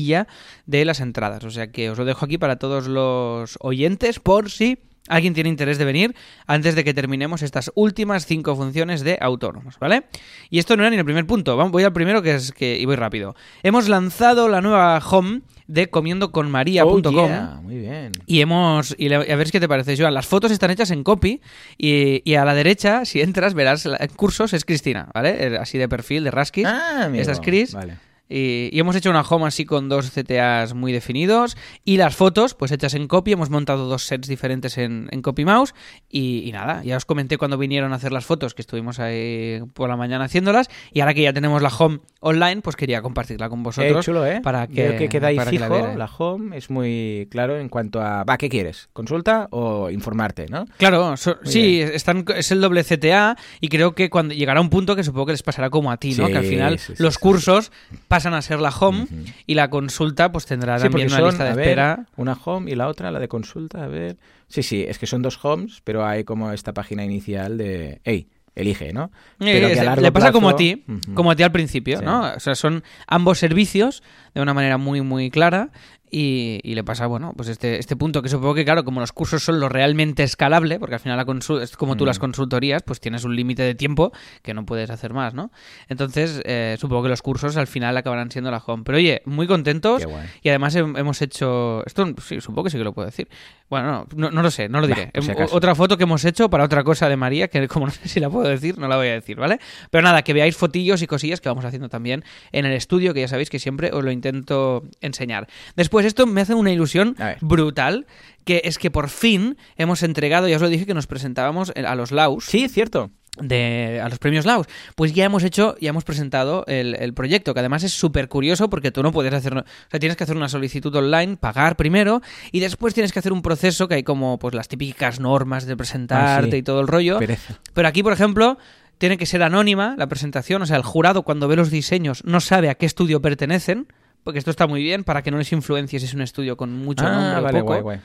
[0.65, 1.43] de las entradas.
[1.43, 5.49] O sea que os lo dejo aquí para todos los oyentes por si alguien tiene
[5.49, 10.03] interés de venir antes de que terminemos estas últimas cinco funciones de autónomos, ¿vale?
[10.51, 12.85] Y esto no era ni el primer punto, voy al primero que es que y
[12.85, 13.35] voy rápido.
[13.63, 17.15] Hemos lanzado la nueva home de comiendoconmaria.com.
[17.15, 18.11] Oh, yeah, Muy bien.
[18.25, 18.95] Y hemos.
[18.97, 20.13] Y a ver qué te parece, Joan.
[20.15, 21.41] Las fotos están hechas en copy.
[21.77, 25.35] Y, y a la derecha, si entras, verás la- en cursos, es Cristina, ¿vale?
[25.47, 26.65] Eh, Así de perfil, de Raskis.
[26.65, 27.21] Ah, amigo.
[27.21, 27.73] Esta es Chris.
[27.73, 27.97] Vale.
[28.29, 31.57] Y, y hemos hecho una home así con dos CTAs muy definidos.
[31.83, 33.31] Y las fotos, pues hechas en copy.
[33.31, 35.73] Hemos montado dos sets diferentes en, en Copy Mouse.
[36.09, 39.61] Y, y nada, ya os comenté cuando vinieron a hacer las fotos que estuvimos ahí
[39.73, 40.69] por la mañana haciéndolas.
[40.93, 44.05] Y ahora que ya tenemos la home online, pues quería compartirla con Eh, vosotros.
[44.05, 44.41] chulo, ¿eh?
[44.41, 45.97] Para que, Veo que queda ahí para que la fijo.
[45.97, 48.23] La, home es muy claro en cuanto a...
[48.23, 48.89] Va, ¿qué quieres?
[48.93, 50.65] ¿Consulta o informarte, no?
[50.77, 54.95] Claro, so- sí, están, es el doble CTA y creo que cuando llegará un punto
[54.95, 56.27] que supongo que les pasará como a ti, ¿no?
[56.27, 57.71] Sí, que al final sí, sí, los cursos
[58.19, 59.07] pasan a ser la home
[59.47, 62.05] y la consulta pues tendrá Sí, también una son, lista de ver, espera.
[62.17, 64.17] una home y la otra, la de consulta, a ver...
[64.47, 68.01] Sí, sí, es que son dos homes, pero hay como esta página inicial de...
[68.03, 69.09] Hey, elige, ¿no?
[69.37, 71.99] Pero Eh, que a largo le pasa como a ti, como a ti al principio,
[71.99, 72.03] Sí.
[72.05, 72.33] ¿no?
[72.35, 74.03] O sea, son ambos servicios
[74.33, 75.69] de una manera muy, muy clara
[76.11, 79.11] y, y le pasa, bueno, pues este, este punto que supongo que, claro, como los
[79.11, 82.07] cursos son lo realmente escalable, porque al final la consul- es como tú Mm.
[82.07, 85.51] las consultorías, pues tienes un límite de tiempo que no puedes hacer más, ¿no?
[85.87, 88.83] Entonces, eh, supongo que los cursos al final acabarán siendo la home.
[88.85, 90.01] Pero oye, muy contentos
[90.41, 91.83] y además hem- hemos hecho...
[91.85, 93.27] Esto sí, supongo que sí que lo puedo decir.
[93.69, 95.11] Bueno, no, no, lo sé, no lo diré.
[95.21, 95.55] si acaso.
[95.55, 98.19] otra foto que hemos hecho para otra cosa de María, que como no sé si
[98.19, 99.59] la puedo decir, no la voy a decir, ¿vale?
[99.91, 103.21] Pero nada, que veáis fotillos y cosillas que vamos haciendo también en el estudio, que
[103.21, 105.47] ya sabéis que siempre os lo intento enseñar.
[105.75, 108.07] Después, esto me hace una ilusión brutal,
[108.43, 111.95] que es que por fin hemos entregado, ya os lo dije, que nos presentábamos a
[111.95, 113.11] los Laus Sí, cierto.
[113.41, 114.67] De, a los premios Laus.
[114.95, 118.69] Pues ya hemos hecho, ya hemos presentado el, el proyecto, que además es súper curioso
[118.69, 122.21] porque tú no puedes hacer, o sea, tienes que hacer una solicitud online, pagar primero
[122.51, 125.75] y después tienes que hacer un proceso que hay como pues las típicas normas de
[125.77, 126.57] presentarte Ah, sí.
[126.57, 127.19] y todo el rollo.
[127.19, 127.59] Pereza.
[127.73, 128.57] Pero aquí, por ejemplo,
[128.97, 132.39] tiene que ser anónima la presentación, o sea, el jurado cuando ve los diseños no
[132.41, 133.87] sabe a qué estudio pertenecen.
[134.21, 136.73] Porque esto está muy bien para que no les influencie si es un estudio con
[136.77, 137.99] mucho nombre Ah, o vale, poco guay, guay.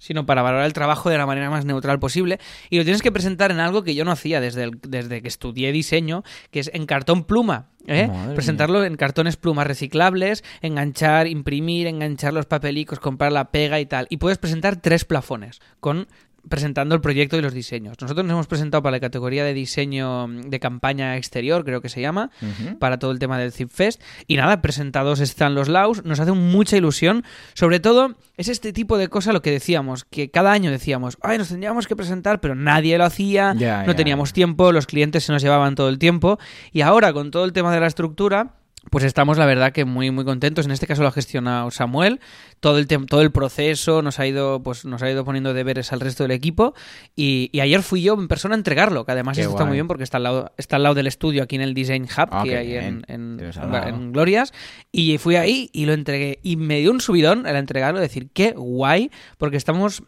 [0.00, 2.40] Sino para valorar el trabajo de la manera más neutral posible.
[2.70, 5.28] Y lo tienes que presentar en algo que yo no hacía desde, el- desde que
[5.28, 7.68] estudié diseño, que es en cartón pluma.
[7.86, 8.08] ¿eh?
[8.34, 14.06] Presentarlo en cartones plumas reciclables, enganchar, imprimir, enganchar los papelicos, comprar la pega y tal.
[14.10, 16.08] Y puedes presentar tres plafones con
[16.48, 17.96] presentando el proyecto y los diseños.
[18.00, 22.00] Nosotros nos hemos presentado para la categoría de diseño de campaña exterior, creo que se
[22.00, 22.30] llama,
[22.78, 24.02] para todo el tema del ZipFest.
[24.26, 27.24] Y nada, presentados están los Laus, nos hace mucha ilusión.
[27.54, 31.38] Sobre todo, es este tipo de cosa lo que decíamos, que cada año decíamos, ay,
[31.38, 35.42] nos tendríamos que presentar, pero nadie lo hacía, no teníamos tiempo, los clientes se nos
[35.42, 36.38] llevaban todo el tiempo.
[36.72, 38.54] Y ahora, con todo el tema de la estructura,
[38.88, 40.64] pues estamos, la verdad, que muy, muy contentos.
[40.64, 42.20] En este caso lo ha gestionado Samuel.
[42.60, 46.00] Todo el, todo el proceso nos ha ido, pues, nos ha ido poniendo deberes al
[46.00, 46.74] resto del equipo.
[47.16, 49.70] Y, y ayer fui yo en persona a entregarlo, que además Qué esto está muy
[49.70, 49.76] guay.
[49.78, 52.28] bien porque está al lado, está al lado del estudio aquí en el Design Hub
[52.30, 54.52] Ah, que hay en, en- Glorias.
[54.92, 56.38] Y fui ahí y lo entregué.
[56.42, 60.02] Y me dio un subidón al entregarlo, decir, qué guay, porque estamos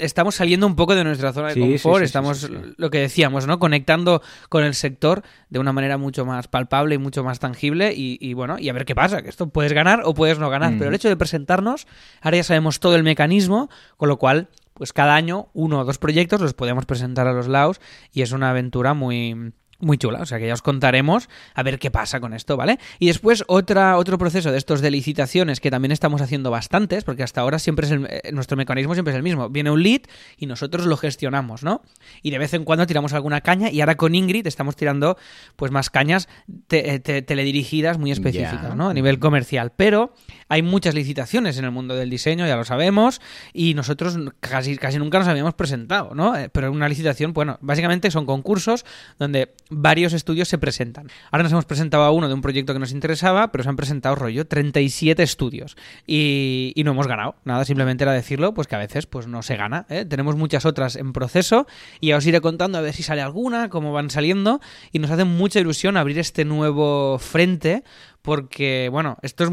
[0.00, 2.98] estamos saliendo un poco de nuestra zona de Sí, confort, sí, sí, estamos, lo que
[2.98, 3.60] decíamos, ¿no?
[3.60, 8.18] Conectando con el sector de una manera mucho más palpable y mucho más tangible y,
[8.20, 10.72] y bueno, y a ver qué pasa, que esto puedes ganar o puedes no ganar,
[10.72, 10.78] Mm.
[10.78, 11.86] pero el hecho de presentarnos,
[12.20, 15.98] ahora ya sabemos todo el mecanismo, con lo cual, pues cada año uno o dos
[15.98, 17.80] proyectos los podemos presentar a los laos
[18.12, 21.78] y es una aventura muy muy chula, o sea que ya os contaremos a ver
[21.78, 22.78] qué pasa con esto, ¿vale?
[22.98, 27.22] Y después otra, otro proceso de estos de licitaciones que también estamos haciendo bastantes, porque
[27.22, 29.48] hasta ahora siempre es el, eh, nuestro mecanismo siempre es el mismo.
[29.50, 30.00] Viene un lead
[30.36, 31.82] y nosotros lo gestionamos, ¿no?
[32.22, 35.16] Y de vez en cuando tiramos alguna caña y ahora con Ingrid estamos tirando
[35.56, 36.28] pues más cañas
[36.66, 38.74] te- eh, te- teledirigidas muy específicas.
[38.76, 38.88] ¿no?
[38.88, 39.72] A nivel comercial.
[39.76, 40.12] Pero
[40.48, 43.20] hay muchas licitaciones en el mundo del diseño, ya lo sabemos,
[43.52, 46.36] y nosotros casi, casi nunca nos habíamos presentado, ¿no?
[46.36, 48.84] Eh, Pero una licitación, bueno, básicamente son concursos
[49.18, 51.08] donde varios estudios se presentan.
[51.30, 53.76] Ahora nos hemos presentado a uno de un proyecto que nos interesaba, pero se han
[53.76, 57.36] presentado rollo 37 estudios y, y no hemos ganado.
[57.44, 59.86] Nada, simplemente era decirlo, pues que a veces pues no se gana.
[59.88, 60.04] ¿eh?
[60.04, 61.66] Tenemos muchas otras en proceso
[62.00, 64.60] y ya os iré contando a ver si sale alguna, cómo van saliendo
[64.92, 67.84] y nos hace mucha ilusión abrir este nuevo frente
[68.22, 69.50] porque, bueno, estos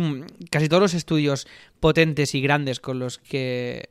[0.50, 1.48] casi todos los estudios
[1.80, 3.90] potentes y grandes con los que,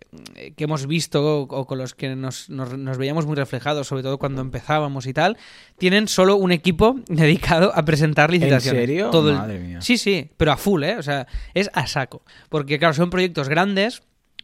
[0.57, 4.19] que hemos visto o, con los que nos, nos, nos, veíamos muy reflejados, sobre todo
[4.19, 5.37] cuando empezábamos y tal,
[5.79, 8.81] tienen solo un equipo dedicado a presentar licitaciones.
[8.81, 9.11] ¿En serio?
[9.11, 9.81] Todo el- Madre mía.
[9.81, 10.97] Sí, sí, pero a full, ¿eh?
[10.99, 12.23] O sea, es a saco.
[12.49, 14.03] Porque, claro, son proyectos grandes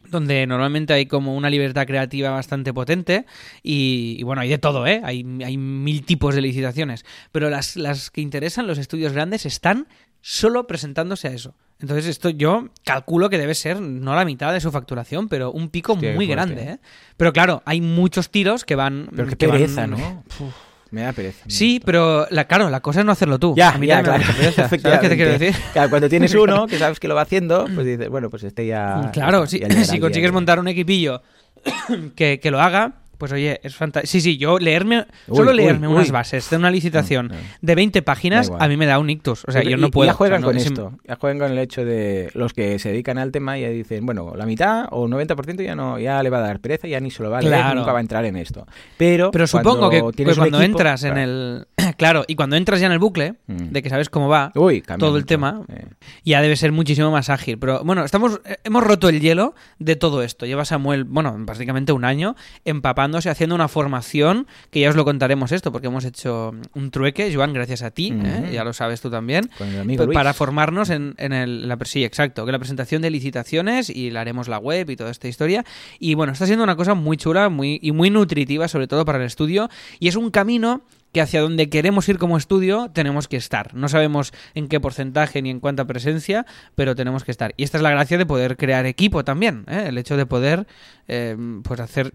[0.09, 3.25] donde normalmente hay como una libertad creativa bastante potente
[3.63, 5.01] y, y bueno, hay de todo, ¿eh?
[5.03, 9.87] Hay, hay mil tipos de licitaciones, pero las, las que interesan los estudios grandes están
[10.21, 11.55] solo presentándose a eso.
[11.79, 15.69] Entonces esto yo calculo que debe ser no la mitad de su facturación, pero un
[15.69, 16.69] pico Hostia, muy grande, ¿eh?
[16.73, 16.79] ¿eh?
[17.17, 19.09] Pero claro, hay muchos tiros que van...
[19.15, 19.97] Pero qué que van- pereza, ¿no?
[20.39, 20.53] Uf,
[20.91, 21.45] me da pereza.
[21.47, 23.55] Sí, pero la, claro, la cosa es no hacerlo tú.
[23.55, 24.23] Ya, A mí ya, también me claro.
[24.23, 24.69] da mucha pereza.
[24.81, 25.55] ¿Sabes qué te quiero decir?
[25.73, 28.67] Claro, cuando tienes uno que sabes que lo va haciendo, pues dices, bueno, pues este
[28.67, 29.09] ya.
[29.13, 31.21] Claro, si, ya si el consigues montar un equipillo
[32.15, 34.09] que, que lo haga, pues oye, es fantástico.
[34.11, 35.93] Sí, sí, yo leerme, Uy, solo leerme uy.
[35.93, 37.37] unas bases de una licitación Mm, mm.
[37.61, 39.43] de 20 páginas, a mí me da un ictus.
[39.47, 40.09] O sea, yo no puedo.
[40.09, 40.93] Ya juegan o sea, no- con es- esto.
[41.07, 44.05] Ya juegan con el hecho de los que se dedican al tema y ya dicen,
[44.07, 47.11] bueno, la mitad o 90% ya no ya le va a dar pereza, ya ni
[47.11, 47.75] se lo va a leer, Claro.
[47.79, 48.65] nunca va a entrar en esto.
[48.97, 51.67] Pero, Pero supongo que, cuando equipo- entras en el.
[51.97, 53.71] Claro, y cuando entras ya en el bucle, Mm.
[53.71, 55.25] de que sabes cómo va, Uy, todo el mucho.
[55.25, 55.85] tema, Eh.
[56.23, 57.57] ya debe ser muchísimo más ágil.
[57.59, 60.45] Pero bueno, estamos, eh, hemos roto el hielo de todo esto.
[60.45, 62.35] Lleva Samuel, bueno, básicamente un año
[62.65, 67.33] empapándose, haciendo una formación, que ya os lo contaremos esto, porque hemos hecho un trueque,
[67.33, 68.13] Joan, gracias a ti.
[68.23, 68.49] ¿eh?
[68.53, 69.49] ya lo sabes tú también.
[69.57, 70.15] Con el amigo Luis.
[70.15, 74.21] para formarnos en, en el, la, sí, exacto, que la presentación de licitaciones y la
[74.21, 75.65] haremos la web y toda esta historia.
[75.99, 79.17] Y bueno, está siendo una cosa muy chula muy, y muy nutritiva, sobre todo para
[79.19, 79.69] el estudio.
[79.99, 80.81] Y es un camino
[81.11, 83.73] que hacia donde queremos ir como estudio tenemos que estar.
[83.73, 86.45] No sabemos en qué porcentaje ni en cuánta presencia,
[86.75, 87.53] pero tenemos que estar.
[87.57, 89.85] Y esta es la gracia de poder crear equipo también, ¿eh?
[89.87, 90.67] el hecho de poder
[91.07, 92.13] eh, pues hacer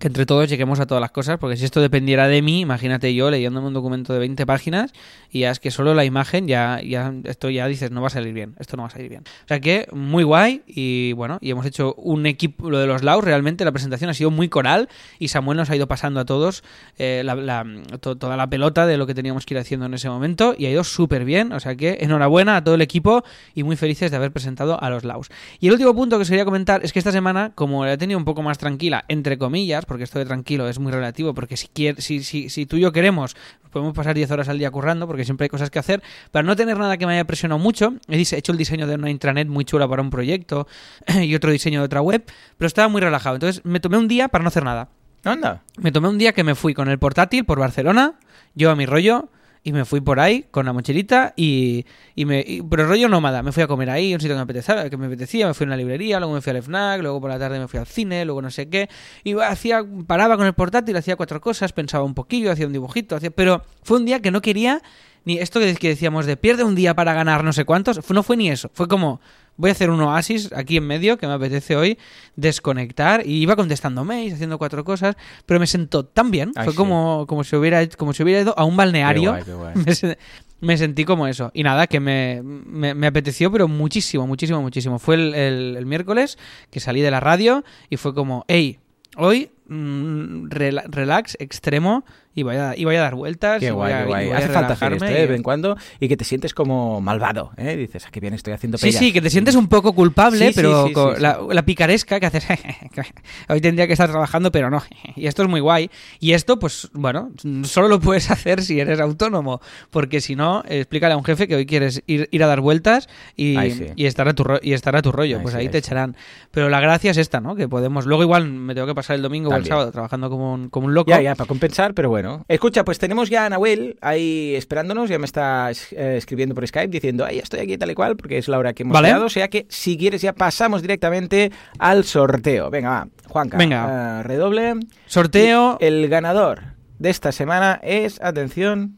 [0.00, 3.14] que entre todos lleguemos a todas las cosas, porque si esto dependiera de mí, imagínate
[3.14, 4.92] yo leyéndome un documento de 20 páginas
[5.30, 8.10] y ya es que solo la imagen ya, ya esto ya dices no va a
[8.10, 9.22] salir bien, esto no va a salir bien.
[9.44, 13.04] O sea que muy guay y bueno, y hemos hecho un equipo, lo de los
[13.04, 14.88] Laos, realmente la presentación ha sido muy coral
[15.20, 16.64] y Samuel nos ha ido pasando a todos
[16.98, 17.64] eh, la- la-
[18.00, 20.66] to- toda la pelota de lo que teníamos que ir haciendo en ese momento y
[20.66, 23.22] ha ido súper bien, o sea que enhorabuena a todo el equipo
[23.54, 25.28] y muy felices de haber presentado a los Laos.
[25.60, 27.96] Y el último punto que os quería comentar es que esta semana, como la he
[27.98, 31.56] tenido un poco más tranquila, entre comillas, porque esto de tranquilo es muy relativo, porque
[31.56, 31.68] si,
[31.98, 33.36] si, si, si tú y yo queremos,
[33.70, 36.56] podemos pasar 10 horas al día currando, porque siempre hay cosas que hacer, para no
[36.56, 39.64] tener nada que me haya presionado mucho, he hecho el diseño de una intranet muy
[39.64, 40.66] chula para un proyecto
[41.20, 42.24] y otro diseño de otra web,
[42.56, 43.36] pero estaba muy relajado.
[43.36, 44.88] Entonces me tomé un día para no hacer nada.
[45.24, 45.62] Anda.
[45.78, 48.14] Me tomé un día que me fui con el portátil por Barcelona,
[48.54, 49.30] yo a mi rollo,
[49.66, 53.42] y me fui por ahí con la mochilita y, y me y- pero rollo nómada,
[53.42, 55.64] me fui a comer ahí, un sitio que me apetecía, que me apetecía, me fui
[55.64, 57.86] a una librería, luego me fui al FNAC, luego por la tarde me fui al
[57.86, 58.88] cine, luego no sé qué,
[59.24, 63.16] y hacía paraba con el portátil, hacía cuatro cosas, pensaba un poquillo, hacía un dibujito,
[63.16, 64.82] hacía, pero fue un día que no quería
[65.24, 68.36] ni esto que, decíamos de pierde un día para ganar no sé cuántos, no fue
[68.36, 69.20] ni eso, fue como
[69.56, 71.96] voy a hacer un oasis aquí en medio que me apetece hoy
[72.34, 75.16] desconectar y iba contestando mails, haciendo cuatro cosas,
[75.46, 76.76] pero me sentó tan bien, Ay, fue sí.
[76.76, 79.34] como, como si hubiera como si hubiera ido a un balneario.
[79.44, 79.84] Qué guay, qué guay.
[79.86, 80.18] Me, se-
[80.60, 81.50] me sentí como eso.
[81.54, 84.98] Y nada, que me, me, me apeteció, pero muchísimo, muchísimo, muchísimo.
[84.98, 86.36] Fue el, el- el miércoles
[86.70, 88.78] que salí de la radio y fue como, hey,
[89.16, 92.04] hoy mm, rela- relax extremo
[92.34, 93.60] y voy a, y voy a dar vueltas.
[93.60, 94.30] Qué y guay, y guay.
[94.30, 95.12] a Hace falta hacer esto ¿eh?
[95.12, 97.76] de vez en cuando y que te sientes como malvado, ¿eh?
[97.76, 100.52] Dices, ah, qué bien estoy haciendo Sí, sí, que te sientes un poco culpable, Sí,
[100.54, 102.44] pero sí, con sí, la, la picaresca que haces.
[103.48, 104.82] Hoy tendría que estar trabajando, pero no.
[105.16, 105.90] Y esto es muy guay.
[106.18, 107.30] Y esto, pues, bueno,
[107.64, 109.60] solo lo puedes hacer si eres autónomo.
[109.90, 113.08] Porque si no, explícale a un jefe que hoy quieres ir, ir a dar vueltas
[113.36, 113.56] y,
[113.96, 115.36] y estar a tu ro- y estar a tu rollo.
[115.38, 116.16] Ahí pues ahí ahí te echarán.
[116.50, 117.54] Pero la gracia es esta, ¿no?
[117.54, 118.06] Que podemos.
[118.06, 120.86] Luego, igual me tengo que pasar el domingo o el sábado trabajando como un, como
[120.86, 121.10] un loco.
[121.10, 122.23] Ya, ya, para compensar, pero bueno.
[122.48, 126.88] Escucha, pues tenemos ya a Nahuel ahí esperándonos, ya me está eh, escribiendo por Skype
[126.88, 129.08] diciendo, ay, estoy aquí tal y cual, porque es la hora que hemos Vale.
[129.08, 132.70] quedado, o sea que si quieres ya pasamos directamente al sorteo.
[132.70, 134.20] Venga, va, Juanca, Venga.
[134.20, 134.74] eh, redoble.
[135.06, 135.78] Sorteo.
[135.80, 136.60] El ganador
[136.98, 138.94] de esta semana es, atención,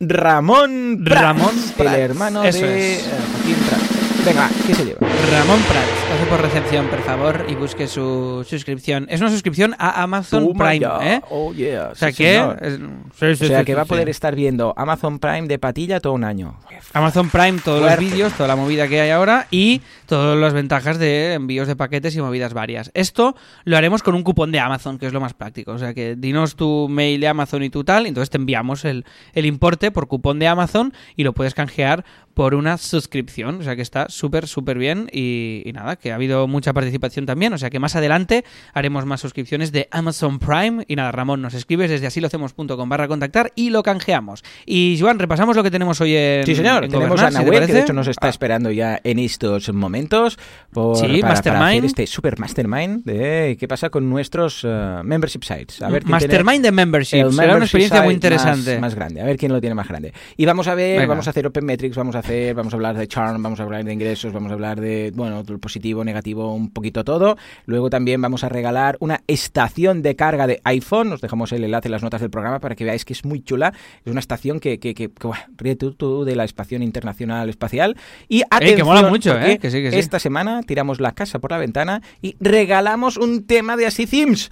[0.00, 3.06] Ramón Prats, Ramón el hermano eso de es.
[3.06, 4.24] eh, Joaquín Prats.
[4.24, 5.00] Venga, va, ¿qué se lleva?
[5.30, 5.88] Ramón Prats.
[6.08, 9.06] Pase por recepción, por favor, y busque su suscripción.
[9.10, 10.86] Es una suscripción a Amazon Prime.
[11.02, 11.20] ¿eh?
[11.28, 11.90] Oh, yeah.
[11.92, 12.36] O sea Sí, que...
[12.62, 12.78] es-
[13.14, 14.10] sí, O sea sí, que va a poder sí.
[14.12, 16.58] estar viendo Amazon Prime de patilla todo un año.
[16.94, 18.02] Amazon Prime, todos Fuerte.
[18.02, 21.76] los vídeos, toda la movida que hay ahora y todas las ventajas de envíos de
[21.76, 22.90] paquetes y movidas varias.
[22.94, 25.72] Esto lo haremos con un cupón de Amazon, que es lo más práctico.
[25.72, 28.86] O sea que dinos tu mail de Amazon y tu tal, y entonces te enviamos
[28.86, 29.04] el,
[29.34, 33.60] el importe por cupón de Amazon y lo puedes canjear por una suscripción.
[33.60, 37.26] O sea que está súper, súper bien y, y nada, que ha habido mucha participación
[37.26, 37.52] también.
[37.52, 38.44] O sea que más adelante
[38.74, 40.84] haremos más suscripciones de Amazon Prime.
[40.86, 44.44] Y nada, Ramón, nos escribes desde asilocemos.com barra contactar y lo canjeamos.
[44.66, 46.84] Y Joan, repasamos lo que tenemos hoy en Sí, señor.
[46.84, 49.18] en Tenemos a si te Nahuel, que de hecho nos está Ah, esperando ya en
[49.18, 50.38] estos momentos
[50.72, 51.64] por, Sí, para, para Mastermind.
[51.68, 55.80] hacer este super mastermind de qué pasa con nuestros eh, membership sites.
[55.82, 57.30] A ver Mastermind de Membership.
[57.30, 58.72] Será una experiencia muy interesante.
[58.74, 59.20] Más, más grande.
[59.20, 60.12] A ver quién lo tiene más grande.
[60.36, 61.08] Y vamos a ver, Venga.
[61.08, 63.62] vamos a hacer Open Metrics, vamos a hacer, vamos a hablar de charm, vamos a
[63.62, 67.36] hablar de ingresos, vamos a hablar de, bueno, positivo, negativo, un poquito todo.
[67.66, 71.12] Luego también vamos a regalar una estación de carga de iPhone.
[71.12, 73.42] Os dejamos el enlace en las notas del programa para que veáis que es muy
[73.42, 73.72] chula.
[74.04, 77.48] Es una estación que, que, que, que, buah, ríe tú, tú de la Estación Internacional
[77.48, 77.96] Espacial.
[78.28, 79.58] Y atención, que mola mucho, ¿eh?
[79.58, 79.98] Que sí, que sí.
[79.98, 84.50] Esta semana tiramos la casa por la ventana y regalamos un tema de Así Themes.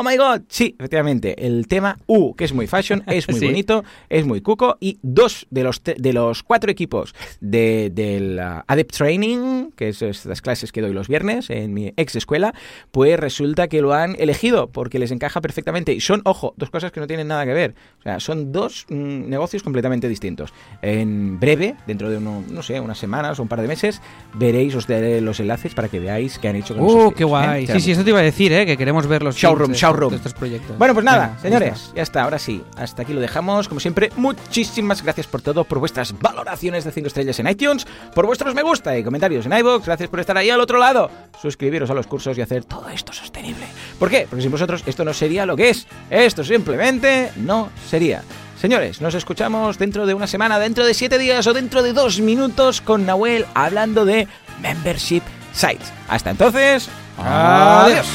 [0.00, 3.46] Oh my god, sí, efectivamente, el tema U, que es muy fashion, es muy Sí.
[3.46, 8.62] bonito, es muy cuco y dos de los de los cuatro equipos de, del uh,
[8.68, 12.54] Adept Training, que es estas clases que doy los viernes en mi ex escuela,
[12.92, 16.92] pues resulta que lo han elegido porque les encaja perfectamente y son, ojo, dos cosas
[16.92, 20.52] que no tienen nada que ver, o sea, son dos mm, negocios completamente distintos.
[20.80, 24.00] En breve, dentro de uno, no sé, unas semanas o un par de meses,
[24.34, 27.22] veréis, os daré los enlaces para que veáis qué han hecho con ¡Uh, tíos, qué
[27.24, 27.26] ¿eh?
[27.26, 27.66] guay!
[27.66, 28.64] Sí, sí, esto te iba a decir, ¿eh?
[28.64, 30.10] Que queremos ver los Showroom, showroom.
[30.10, 30.78] de estos proyectos.
[30.78, 33.68] Bueno, pues nada, Venga, señores, ya está, ahora sí, hasta aquí lo dejamos.
[33.68, 38.26] Como siempre, muchísimas gracias por todo, por vuestras valoraciones de 5 estrellas en iTunes, por
[38.26, 41.10] vuestros me gusta y comentarios en iVoox, gracias por estar ahí al otro lado,
[41.40, 43.66] suscribiros a los cursos y hacer todo esto sostenible.
[43.98, 44.26] ¿Por qué?
[44.28, 48.22] Porque sin vosotros esto no sería lo que es, esto simplemente no sería.
[48.60, 52.20] Señores, nos escuchamos dentro de una semana, dentro de 7 días o dentro de 2
[52.20, 54.26] minutos con Nahuel hablando de
[54.60, 55.22] Membership
[55.52, 55.92] Sites.
[56.08, 58.06] Hasta entonces, adiós.